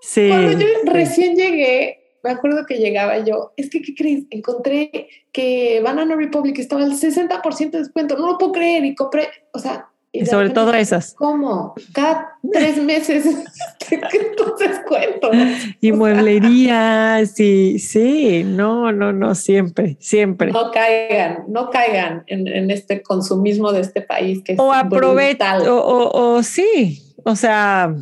[0.00, 0.28] Sí.
[0.28, 4.24] Cuando yo recién llegué, me acuerdo que llegaba yo, es que, ¿qué crees?
[4.30, 9.28] Encontré que Banana Republic estaba al 60% de descuento, no lo puedo creer, y compré,
[9.52, 9.88] o sea...
[10.10, 11.14] Y, sobre todo esas.
[11.14, 11.74] ¿Cómo?
[11.92, 13.24] Cada tres meses
[14.36, 15.30] tu descuento.
[15.80, 20.50] Y mueblería, sí, sí, no, no, no, siempre, siempre.
[20.50, 25.76] No caigan, no caigan en, este consumismo de este país que es O aprovecha, o,
[25.76, 27.94] o, o sí, o sea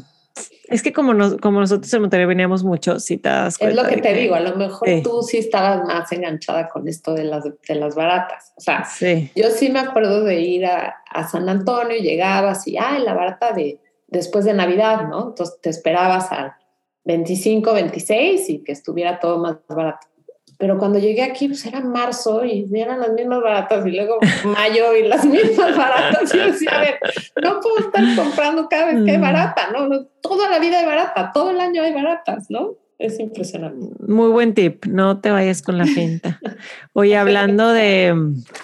[0.69, 3.85] es que como, nos, como nosotros en Monterrey veníamos mucho, si te das Es lo
[3.85, 7.45] que te digo, a lo mejor tú sí estabas más enganchada con esto de las,
[7.45, 8.53] de las baratas.
[8.57, 8.87] O sea,
[9.35, 13.15] yo sí me acuerdo de ir a, a, San Antonio y llegabas y, ay, la
[13.15, 15.29] barata de después de Navidad, ¿no?
[15.29, 16.53] Entonces te esperabas al
[17.05, 20.07] 25, 26 y que estuviera todo más barato.
[20.59, 24.97] Pero cuando llegué aquí, pues era marzo y eran las mismas baratas y luego mayo
[24.97, 26.35] y las mismas baratas.
[26.35, 26.99] Y yo decía, a ver,
[27.43, 29.23] no puedo estar comprando cada vez que hay mm.
[29.23, 30.07] barata, ¿no?
[30.23, 32.75] Toda la vida hay barata, todo el año hay baratas, ¿no?
[32.99, 33.87] Es impresionante.
[34.07, 36.41] Muy buen tip, no te vayas con la finta.
[36.95, 38.15] Oye, hablando de,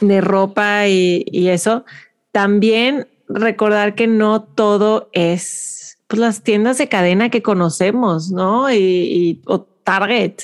[0.00, 1.84] de ropa y, y, eso,
[2.30, 8.72] también recordar que no todo es pues, las tiendas de cadena que conocemos, ¿no?
[8.72, 10.34] Y, y o Target.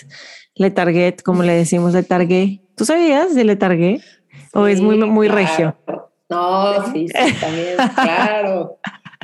[0.59, 2.59] Le Target, como le decimos, Le Target.
[2.75, 4.01] ¿Tú sabías de Le Target?
[4.53, 5.77] ¿O es muy, muy regio?
[6.29, 8.79] No, sí, sí, también, claro.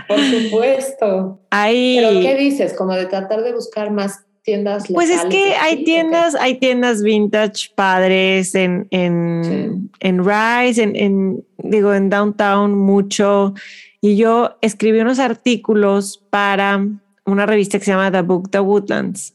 [0.09, 1.41] Por supuesto.
[1.51, 2.75] Pero ¿qué dices?
[2.75, 7.71] Como de tratar de buscar más tiendas Pues es que hay tiendas, hay tiendas vintage
[7.75, 13.55] padres en, en, en Rise, en, en, digo, en Downtown mucho.
[14.01, 16.87] Y yo escribí unos artículos para
[17.27, 19.35] una revista que se llama The Book The Woodlands.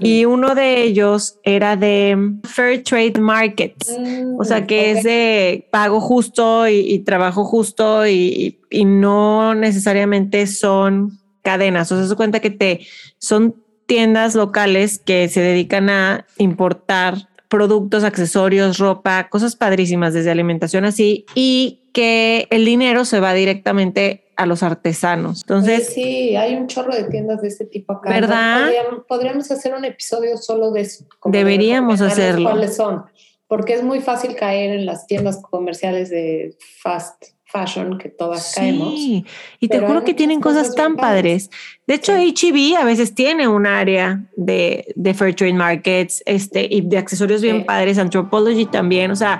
[0.00, 3.96] Y uno de ellos era de Fair Trade Markets,
[4.38, 11.90] o sea, que es de pago justo y, trabajo justo y, no necesariamente son cadenas.
[11.92, 12.86] O sea, se cuenta que te
[13.18, 13.54] son
[13.86, 21.26] tiendas locales que se dedican a importar productos, accesorios, ropa, cosas padrísimas desde alimentación así
[21.34, 25.42] y que el dinero se va directamente a los artesanos.
[25.42, 28.08] Entonces, sí, hay un chorro de tiendas de este tipo acá.
[28.08, 28.70] ¿Verdad?
[29.06, 31.04] Podríamos, hacer un episodio solo de eso.
[31.26, 32.48] Deberíamos hacerlo.
[32.48, 33.04] ¿Cuáles son?
[33.46, 38.94] Porque es muy fácil caer en las tiendas comerciales de fast fashion que todas caemos.
[38.94, 39.26] Sí,
[39.58, 41.50] y te juro que tienen cosas, tan padres.
[41.86, 46.80] De hecho, HB a veces tiene un área de, de fair trade markets este, y
[46.80, 49.38] de accesorios bien padres, Anthropology también, o sea,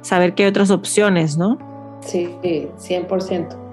[0.00, 1.58] saber que hay otras opciones, ¿no?
[2.02, 3.69] Sí, 100%.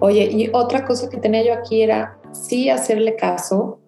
[0.00, 3.80] Oye, y otra cosa que tenía yo aquí era sí hacerle caso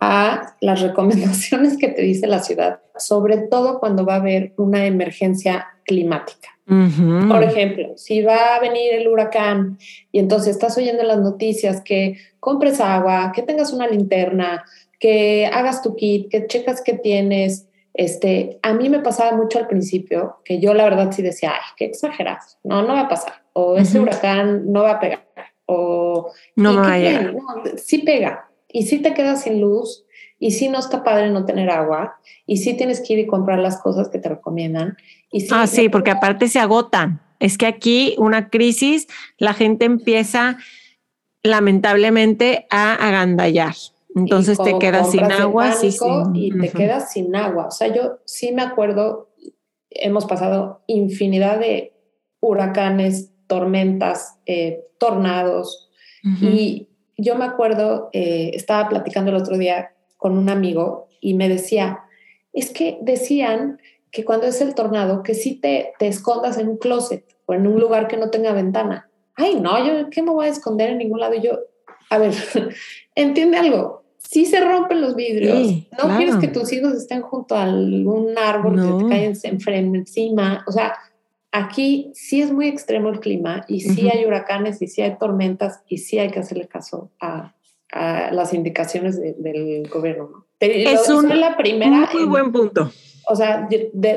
[0.00, 4.86] a las recomendaciones que te dice la ciudad, sobre todo cuando va a haber una
[4.86, 6.48] emergencia climática.
[6.66, 9.76] Por ejemplo, si va a venir el huracán
[10.10, 14.64] y entonces estás oyendo las noticias que compres agua, que tengas una linterna,
[14.98, 17.68] que hagas tu kit, que checas que tienes.
[17.92, 21.72] Este, a mí me pasaba mucho al principio que yo la verdad sí decía, ay,
[21.76, 25.26] qué exagerado, no, no va a pasar, o ese huracán no va a pegar,
[25.66, 26.84] o no no,
[27.76, 30.04] sí pega, y sí te quedas sin luz,
[30.38, 33.58] y sí no está padre no tener agua, y sí tienes que ir y comprar
[33.58, 34.96] las cosas que te recomiendan.
[35.30, 37.20] Y ah, sí, porque aparte se agotan.
[37.40, 39.06] Es que aquí una crisis,
[39.38, 40.58] la gente empieza
[41.42, 43.74] lamentablemente a agandallar.
[44.14, 45.72] Entonces te quedas sin agua.
[45.72, 45.96] Sí,
[46.34, 47.66] Y te quedas sin agua.
[47.66, 49.30] O sea, yo sí me acuerdo,
[49.90, 51.92] hemos pasado infinidad de
[52.40, 55.90] huracanes, tormentas, eh, tornados.
[56.40, 56.88] Y
[57.18, 62.00] yo me acuerdo, eh, estaba platicando el otro día con un amigo y me decía,
[62.54, 63.78] es que decían
[64.10, 67.66] que cuando es el tornado, que si te, te escondas en un closet o en
[67.66, 69.10] un lugar que no tenga ventana.
[69.34, 71.34] Ay, no, yo qué me voy a esconder en ningún lado.
[71.34, 71.58] Y yo,
[72.10, 72.32] a ver,
[73.14, 74.04] entiende algo.
[74.16, 75.68] Si se rompen los vidrios,
[76.02, 80.64] no quieres que tus hijos estén junto a algún árbol que te caen enfrente, encima.
[80.66, 80.94] O sea,
[81.54, 85.82] aquí sí es muy extremo el clima y sí hay huracanes y sí hay tormentas
[85.88, 87.54] y sí hay que hacerle caso a,
[88.32, 90.46] las indicaciones del gobierno.
[90.58, 92.90] Es un, la primera muy buen punto.
[93.28, 93.68] O sea,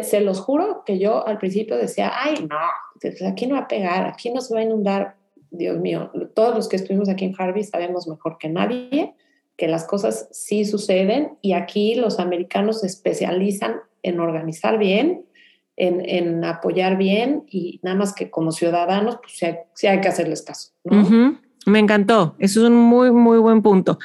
[0.01, 2.57] se los juro que yo al principio decía, ay, no,
[3.27, 5.15] aquí no va a pegar, aquí no se va a inundar.
[5.51, 9.13] Dios mío, todos los que estuvimos aquí en Harvey sabemos mejor que nadie
[9.57, 15.25] que las cosas sí suceden y aquí los americanos se especializan en organizar bien,
[15.77, 20.71] en, apoyar bien y nada más que como ciudadanos, pues sí hay, que hacerles caso.
[21.65, 23.99] Me encantó, eso es un muy, muy buen punto.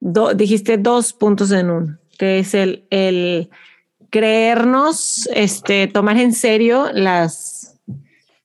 [0.00, 3.50] dijiste dos puntos en uno, que es el, el
[4.10, 7.80] creernos, este, tomar en serio las,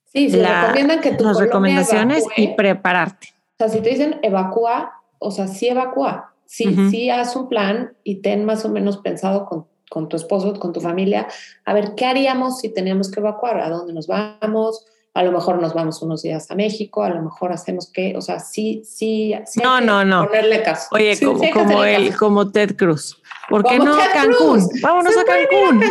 [0.05, 3.29] sí, se recomiendan que las recomendaciones y prepararte.
[3.53, 7.93] O sea, si te dicen evacúa, o sea, sí evacúa, sí, sí haz un plan
[8.03, 11.27] y ten más o menos pensado con con tu esposo, con tu familia,
[11.65, 15.59] a ver qué haríamos si teníamos que evacuar, a dónde nos vamos, a lo mejor
[15.59, 19.33] nos vamos unos días a México, a lo mejor hacemos que, o sea, sí, sí,
[19.45, 20.25] sí no, no, no.
[20.25, 20.87] ponerle caso.
[20.91, 23.19] Oye, como, como él, como Ted Cruz.
[23.49, 24.69] ¿Por qué no a Cancún?
[24.81, 25.83] Vámonos a Cancún.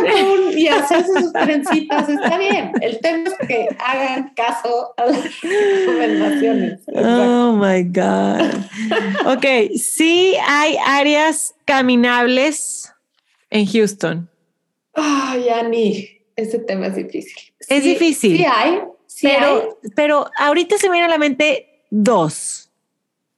[0.57, 2.71] y hacerse sus trencitas, está bien.
[2.81, 6.79] El tema es que hagan caso a las recomendaciones.
[6.95, 9.35] Oh my God.
[9.35, 12.93] ok, sí hay áreas caminables
[13.49, 14.29] en Houston?
[14.93, 17.53] Ay, Ani, ese tema es difícil.
[17.67, 18.37] es difícil.
[18.37, 19.89] Sí hay, sí pero, hay.
[19.95, 22.71] Pero ahorita se me viene a la mente dos.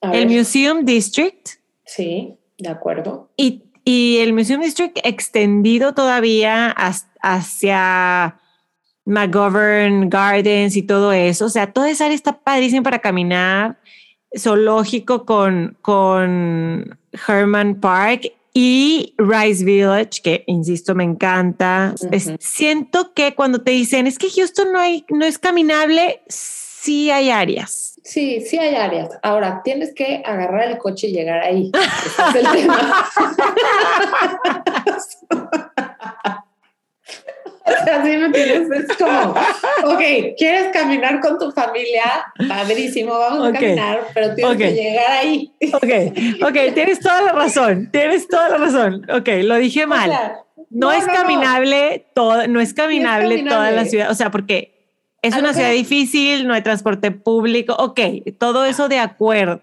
[0.01, 1.49] el Museum District.
[1.85, 3.29] Sí, de acuerdo.
[3.37, 6.75] Y, y el Museum District extendido todavía
[7.21, 8.39] hacia
[9.05, 11.45] McGovern Gardens y todo eso.
[11.45, 13.77] O sea, toda esa área está padrísima para caminar.
[14.37, 16.97] Zoológico con, con
[17.27, 21.95] Herman Park y Rice Village, que insisto, me encanta.
[22.39, 27.29] siento que cuando te dicen es que Houston no, hay, no es caminable, sí hay
[27.29, 27.99] áreas.
[28.03, 29.09] Sí, sí hay áreas.
[29.21, 31.71] Ahora tienes que agarrar el coche y llegar ahí.
[31.73, 33.09] Ese es el tema.
[37.91, 39.31] Así me tienes, es como,
[39.93, 40.01] ok,
[40.37, 45.51] quieres caminar con tu familia, padrísimo, vamos a caminar, pero tienes que llegar ahí.
[45.73, 49.05] Ok, ok, tienes toda la razón, tienes toda la razón.
[49.11, 50.11] Ok, lo dije mal.
[50.69, 54.71] no, es caminable todo, no es caminable, toda la ciudad, o sea, porque
[55.21, 57.99] es una ciudad difícil, no hay transporte público, ok,
[58.37, 59.61] todo eso de acuerdo.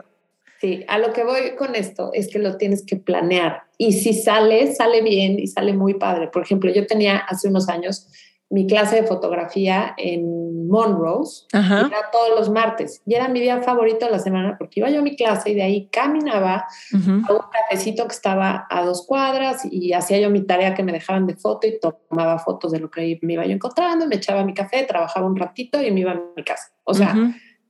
[0.61, 3.68] Sí, a lo que voy con esto es que lo tienes que planear.
[3.79, 6.29] Y si sale, sale bien y sale muy padre.
[6.29, 8.09] Por ejemplo, yo tenía hace unos años
[8.51, 14.07] mi clase de fotografía en Monrose, era todos los martes, y era mi día favorito
[14.07, 17.41] de la semana porque iba yo a mi clase y de ahí caminaba a un
[17.53, 21.37] cafecito que estaba a dos cuadras y hacía yo mi tarea que me dejaban de
[21.37, 24.85] foto y tomaba fotos de lo que me iba yo encontrando, me echaba mi café,
[24.85, 26.73] trabajaba un ratito y me iba a mi casa.
[26.85, 27.15] O sea,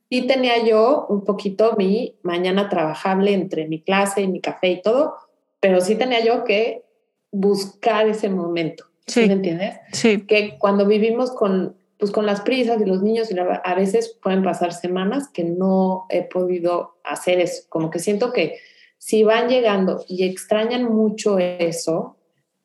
[0.09, 4.81] sí tenía yo un poquito mi mañana trabajable entre mi clase y mi café y
[4.81, 5.15] todo,
[5.59, 6.83] pero sí tenía yo que
[7.31, 8.85] buscar ese momento.
[9.07, 9.27] Sí.
[9.27, 9.75] ¿Me entiendes?
[9.91, 10.21] Sí.
[10.25, 14.43] Que cuando vivimos con, pues, con las prisas y los niños, y a veces pueden
[14.43, 17.63] pasar semanas que no he podido hacer eso.
[17.69, 18.57] Como que siento que
[18.97, 22.17] si van llegando y extrañan mucho eso,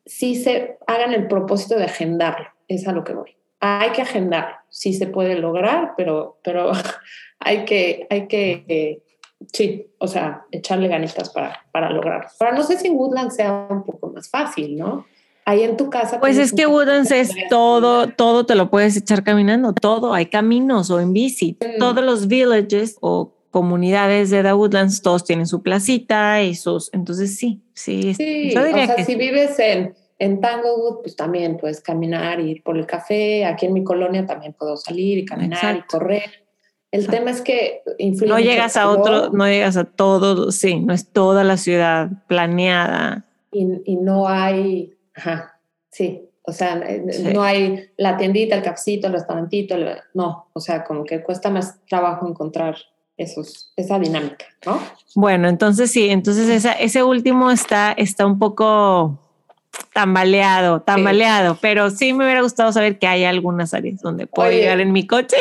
[0.05, 2.47] sí se hagan el propósito de agendarlo.
[2.67, 3.35] Es a lo que voy.
[3.59, 4.55] Hay que agendarlo.
[4.69, 6.71] Sí se puede lograr, pero, pero
[7.39, 9.01] hay que, hay que eh,
[9.51, 12.27] sí, o sea, echarle ganitas para, para lograrlo.
[12.37, 15.05] Pero no sé si en Woodland sea un poco más fácil, ¿no?
[15.45, 16.19] Ahí en tu casa.
[16.19, 20.89] Pues es que Woodlands es todo, todo te lo puedes echar caminando, todo, hay caminos
[20.89, 21.57] o en bici.
[21.61, 21.79] Mm.
[21.79, 27.37] Todos los villages o comunidades de The Woodlands, todos tienen su placita y sus, entonces
[27.37, 28.13] sí, sí.
[28.13, 32.63] sí yo diría o sea, si vives en, en Tanglewood, pues también puedes caminar, ir
[32.63, 33.45] por el café.
[33.45, 36.44] Aquí en mi colonia también puedo salir y caminar y correr.
[36.95, 37.81] El tema es que
[38.25, 43.25] no llegas a otro, no llegas a todo, sí, no es toda la ciudad planeada.
[43.51, 45.59] Y, y no hay, ajá,
[45.91, 46.81] sí, o sea,
[47.33, 49.75] no hay la tiendita, el cafecito, el restaurantito,
[50.13, 52.77] no, o sea, como que cuesta más trabajo encontrar
[53.17, 54.79] esos, esa dinámica, ¿no?
[55.15, 59.19] Bueno, entonces sí, entonces esa, ese último está, está un poco
[59.95, 64.81] tambaleado, tambaleado, pero sí me hubiera gustado saber que hay algunas áreas donde puedo llegar
[64.81, 65.37] en mi coche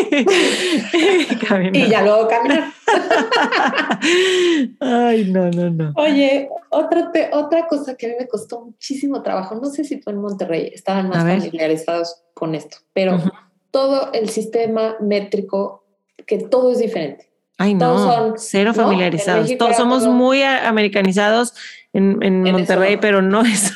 [1.74, 2.72] y ya luego caminar.
[4.80, 5.92] Ay, no, no, no.
[5.96, 10.08] Oye, otra, otra cosa que a mí me costó muchísimo trabajo, no sé si tú
[10.08, 13.22] en Monterrey estaban más familiarizados con esto, pero
[13.70, 15.84] todo el sistema métrico,
[16.24, 17.28] que todo es diferente.
[17.58, 19.50] Ay, no, cero familiarizados.
[19.58, 21.52] Todos somos muy americanizados
[21.92, 23.74] en, Monterrey, pero no es.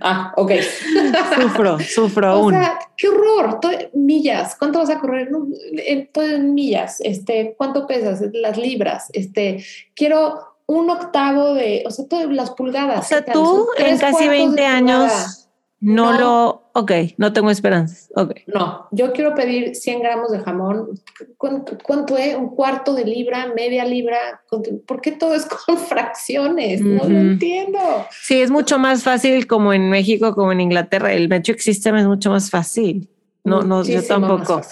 [0.00, 0.52] Ah, ok.
[1.40, 2.54] sufro, sufro aún.
[2.54, 3.60] O sea, qué horror.
[3.94, 5.28] millas, ¿cuánto vas a correr?
[5.72, 7.00] en, todo en millas.
[7.00, 8.22] Este, ¿cuánto pesas?
[8.32, 9.08] Las libras.
[9.12, 13.00] Este, quiero un octavo de, o sea, todas las pulgadas.
[13.00, 15.47] O sea, tú en casi 20 años
[15.80, 18.10] no, lo, ok, no tengo esperanzas.
[18.14, 18.42] Okay.
[18.48, 21.00] No, yo quiero pedir 100 gramos de jamón.
[21.36, 22.34] ¿Cuánto, es?
[22.34, 23.52] ¿Un cuarto de libra?
[23.54, 24.42] ¿Media libra?
[24.86, 26.80] ¿Por qué todo es con fracciones?
[26.80, 27.78] No lo entiendo.
[28.10, 31.12] Sí, es mucho más fácil como en México, como en Inglaterra.
[31.12, 33.08] El metric system es mucho más fácil.
[33.44, 34.62] No, no, yo tampoco.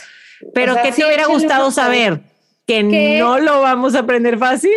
[0.52, 2.20] Pero ¿qué te hubiera gustado saber?
[2.66, 4.72] Que, que no lo vamos a aprender fácil.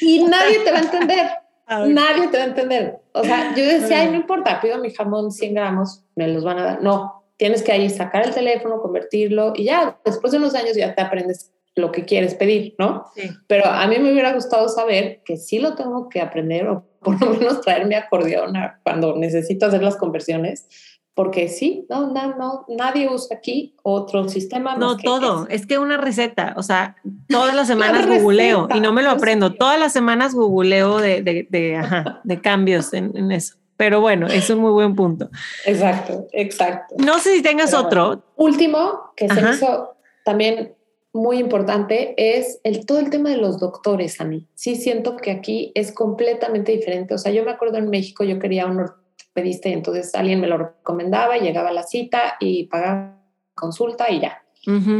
[0.00, 1.30] Y nadie te va a entender.
[1.68, 2.98] Nadie te va a entender.
[3.12, 6.58] O sea, yo decía, ay, no importa, pido mi jamón 100 gramos, me los van
[6.58, 6.82] a dar.
[6.82, 10.94] No, tienes que ahí sacar el teléfono, convertirlo y ya, después de unos años ya
[10.94, 13.06] te aprendes lo que quieres pedir, ¿no?
[13.14, 13.30] Sí.
[13.46, 17.20] Pero a mí me hubiera gustado saber que sí lo tengo que aprender o por
[17.20, 20.66] lo menos traer mi acordeón cuando necesito hacer las conversiones,
[21.16, 24.76] porque sí, no, no, no, nadie usa aquí otro sistema.
[24.76, 25.66] No, todo, es.
[25.66, 26.96] que una receta, o sea,
[27.26, 31.46] todas las semanas googleo y no me lo aprendo, todas las semanas googleo de, de,
[31.48, 33.56] de, ajá, de cambios en, en, eso.
[33.78, 35.30] Pero bueno, es un muy buen punto.
[35.64, 36.96] Exacto, exacto.
[36.98, 38.22] No sé si tengas otro.
[38.36, 40.74] Último, que se hizo también
[41.14, 44.46] muy importante, es el, todo el tema de los doctores, a mí.
[44.54, 47.14] Sí siento que aquí es completamente diferente.
[47.14, 48.84] O sea, yo me acuerdo en México, yo quería un
[49.36, 53.20] pediste y entonces alguien me lo recomendaba, llegaba a la cita y pagaba
[53.54, 54.42] consulta y ya.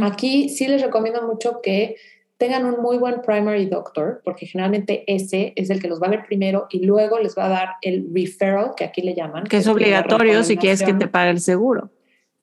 [0.01, 1.97] Aquí sí les recomiendo mucho que
[2.37, 6.11] tengan un muy buen primary doctor, porque generalmente ese es el que los va a
[6.11, 9.43] ver primero y luego les va a dar el referral, que aquí le llaman.
[9.43, 11.89] Que es obligatorio si quieres que te pague el seguro.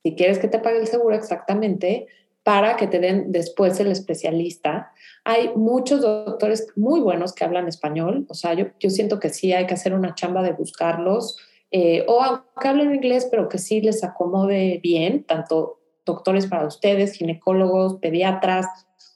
[0.03, 2.09] Si quieres que te pague el seguro, exactamente,
[2.43, 4.93] para que te den después el especialista.
[5.25, 9.55] Hay muchos doctores muy buenos que hablan español, o sea, yo, yo siento que sí
[9.55, 11.39] hay que hacer una chamba de buscarlos
[11.77, 17.15] eh, o aunque hablen inglés, pero que sí les acomode bien, tanto doctores para ustedes,
[17.15, 18.67] ginecólogos, pediatras.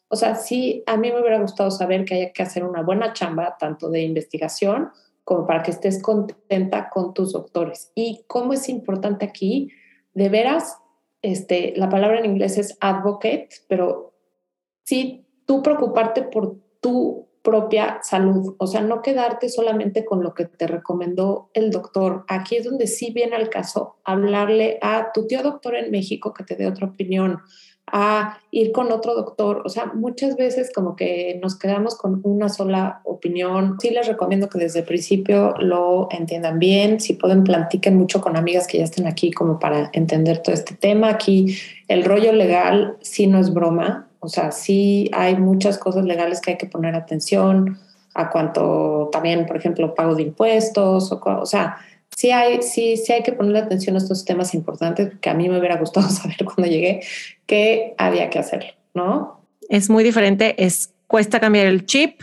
[0.08, 3.12] O sea, sí, a mí me hubiera gustado saber que hay que hacer una buena
[3.12, 4.90] chamba, tanto de investigación
[5.22, 7.92] como para que estés contenta con tus doctores.
[7.94, 9.70] Y cómo es importante aquí,
[10.14, 10.78] de veras,
[11.22, 14.14] este, la palabra en inglés es advocate, pero
[14.82, 20.44] sí, tú preocuparte por tu propia salud, o sea, no quedarte solamente con lo que
[20.44, 22.26] te recomendó el doctor.
[22.28, 26.44] Aquí es donde sí viene al caso hablarle a tu tío doctor en México que
[26.44, 27.38] te dé otra opinión,
[27.90, 29.62] a ir con otro doctor.
[29.64, 33.76] O sea, muchas veces como que nos quedamos con una sola opinión.
[33.80, 37.00] Sí les recomiendo que desde el principio lo entiendan bien.
[37.00, 40.74] Si pueden, platiquen mucho con amigas que ya estén aquí como para entender todo este
[40.74, 41.08] tema.
[41.08, 41.56] Aquí
[41.88, 44.07] el rollo legal sí no es broma.
[44.28, 47.78] O sea, sí hay muchas cosas legales que hay que poner atención
[48.12, 51.78] a cuanto también, por ejemplo, pago de impuestos, o, o sea,
[52.14, 55.48] sí hay, sí, sí hay que poner atención a estos temas importantes que a mí
[55.48, 57.00] me hubiera gustado saber cuando llegué
[57.46, 59.40] que había que hacer, ¿no?
[59.70, 62.20] Es muy diferente, es cuesta cambiar el chip,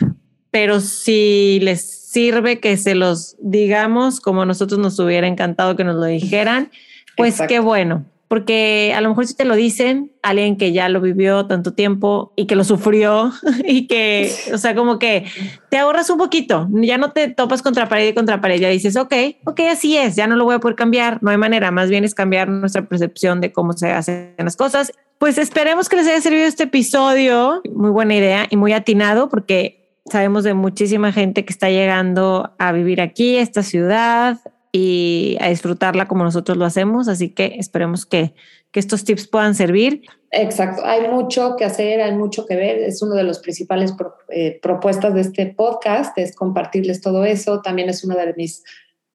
[0.52, 5.82] pero si les sirve que se los digamos como a nosotros nos hubiera encantado que
[5.82, 6.70] nos lo dijeran,
[7.16, 11.00] pues qué bueno porque a lo mejor si te lo dicen alguien que ya lo
[11.00, 13.32] vivió tanto tiempo y que lo sufrió
[13.64, 15.26] y que, o sea, como que
[15.68, 18.96] te ahorras un poquito, ya no te topas contra pared y contra pared, ya dices,
[18.96, 19.14] ok,
[19.44, 22.04] ok, así es, ya no lo voy a poder cambiar, no hay manera, más bien
[22.04, 24.92] es cambiar nuestra percepción de cómo se hacen las cosas.
[25.18, 30.00] Pues esperemos que les haya servido este episodio, muy buena idea y muy atinado porque
[30.10, 34.38] sabemos de muchísima gente que está llegando a vivir aquí, esta ciudad,
[34.78, 37.08] y a disfrutarla como nosotros lo hacemos.
[37.08, 38.34] Así que esperemos que,
[38.72, 40.02] que estos tips puedan servir.
[40.30, 42.76] Exacto, hay mucho que hacer, hay mucho que ver.
[42.80, 43.94] Es uno de los principales
[44.28, 47.62] eh, propuestas de este podcast, es compartirles todo eso.
[47.62, 48.64] También es uno de mis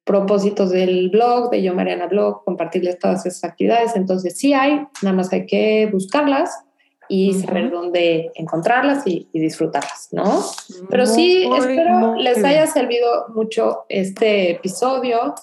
[0.04, 3.96] propósitos del blog, de Yo Mariana Blog, compartirles todas esas actividades.
[3.96, 6.50] Entonces sí hay, nada más hay que buscarlas
[7.08, 10.44] y saber dónde encontrarlas y, disfrutarlas, ¿no?
[10.90, 15.36] Pero sí, espero les haya servido mucho este episodio.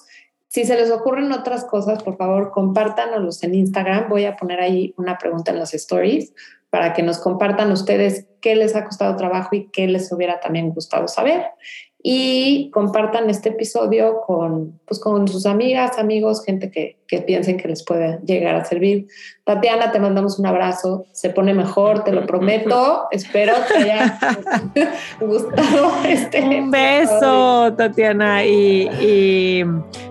[0.59, 4.09] Si se les ocurren otras cosas, por favor, compártanos en Instagram.
[4.09, 6.35] Voy a poner ahí una pregunta en los stories
[6.69, 10.71] para que nos compartan ustedes qué les ha costado trabajo y qué les hubiera también
[10.71, 11.47] gustado saber
[12.01, 17.67] y compartan este episodio con, pues, con sus amigas, amigos, gente que, que, piensen que
[17.67, 19.09] les puede llegar a servir.
[19.45, 24.19] Tatiana, te mandamos un abrazo, se pone mejor, te lo prometo, espero que haya
[25.21, 26.41] gustado este.
[26.41, 29.65] Un beso, Tatiana y, y,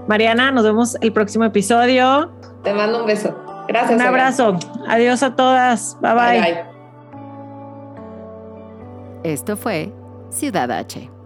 [0.07, 2.31] Mariana, nos vemos el próximo episodio.
[2.63, 3.33] Te mando un beso.
[3.69, 3.99] Gracias.
[3.99, 4.57] Un abrazo.
[4.87, 5.97] Adiós a todas.
[6.01, 6.13] bye.
[6.13, 6.77] bye.
[9.23, 9.91] Esto fue
[10.29, 11.16] Ciudad H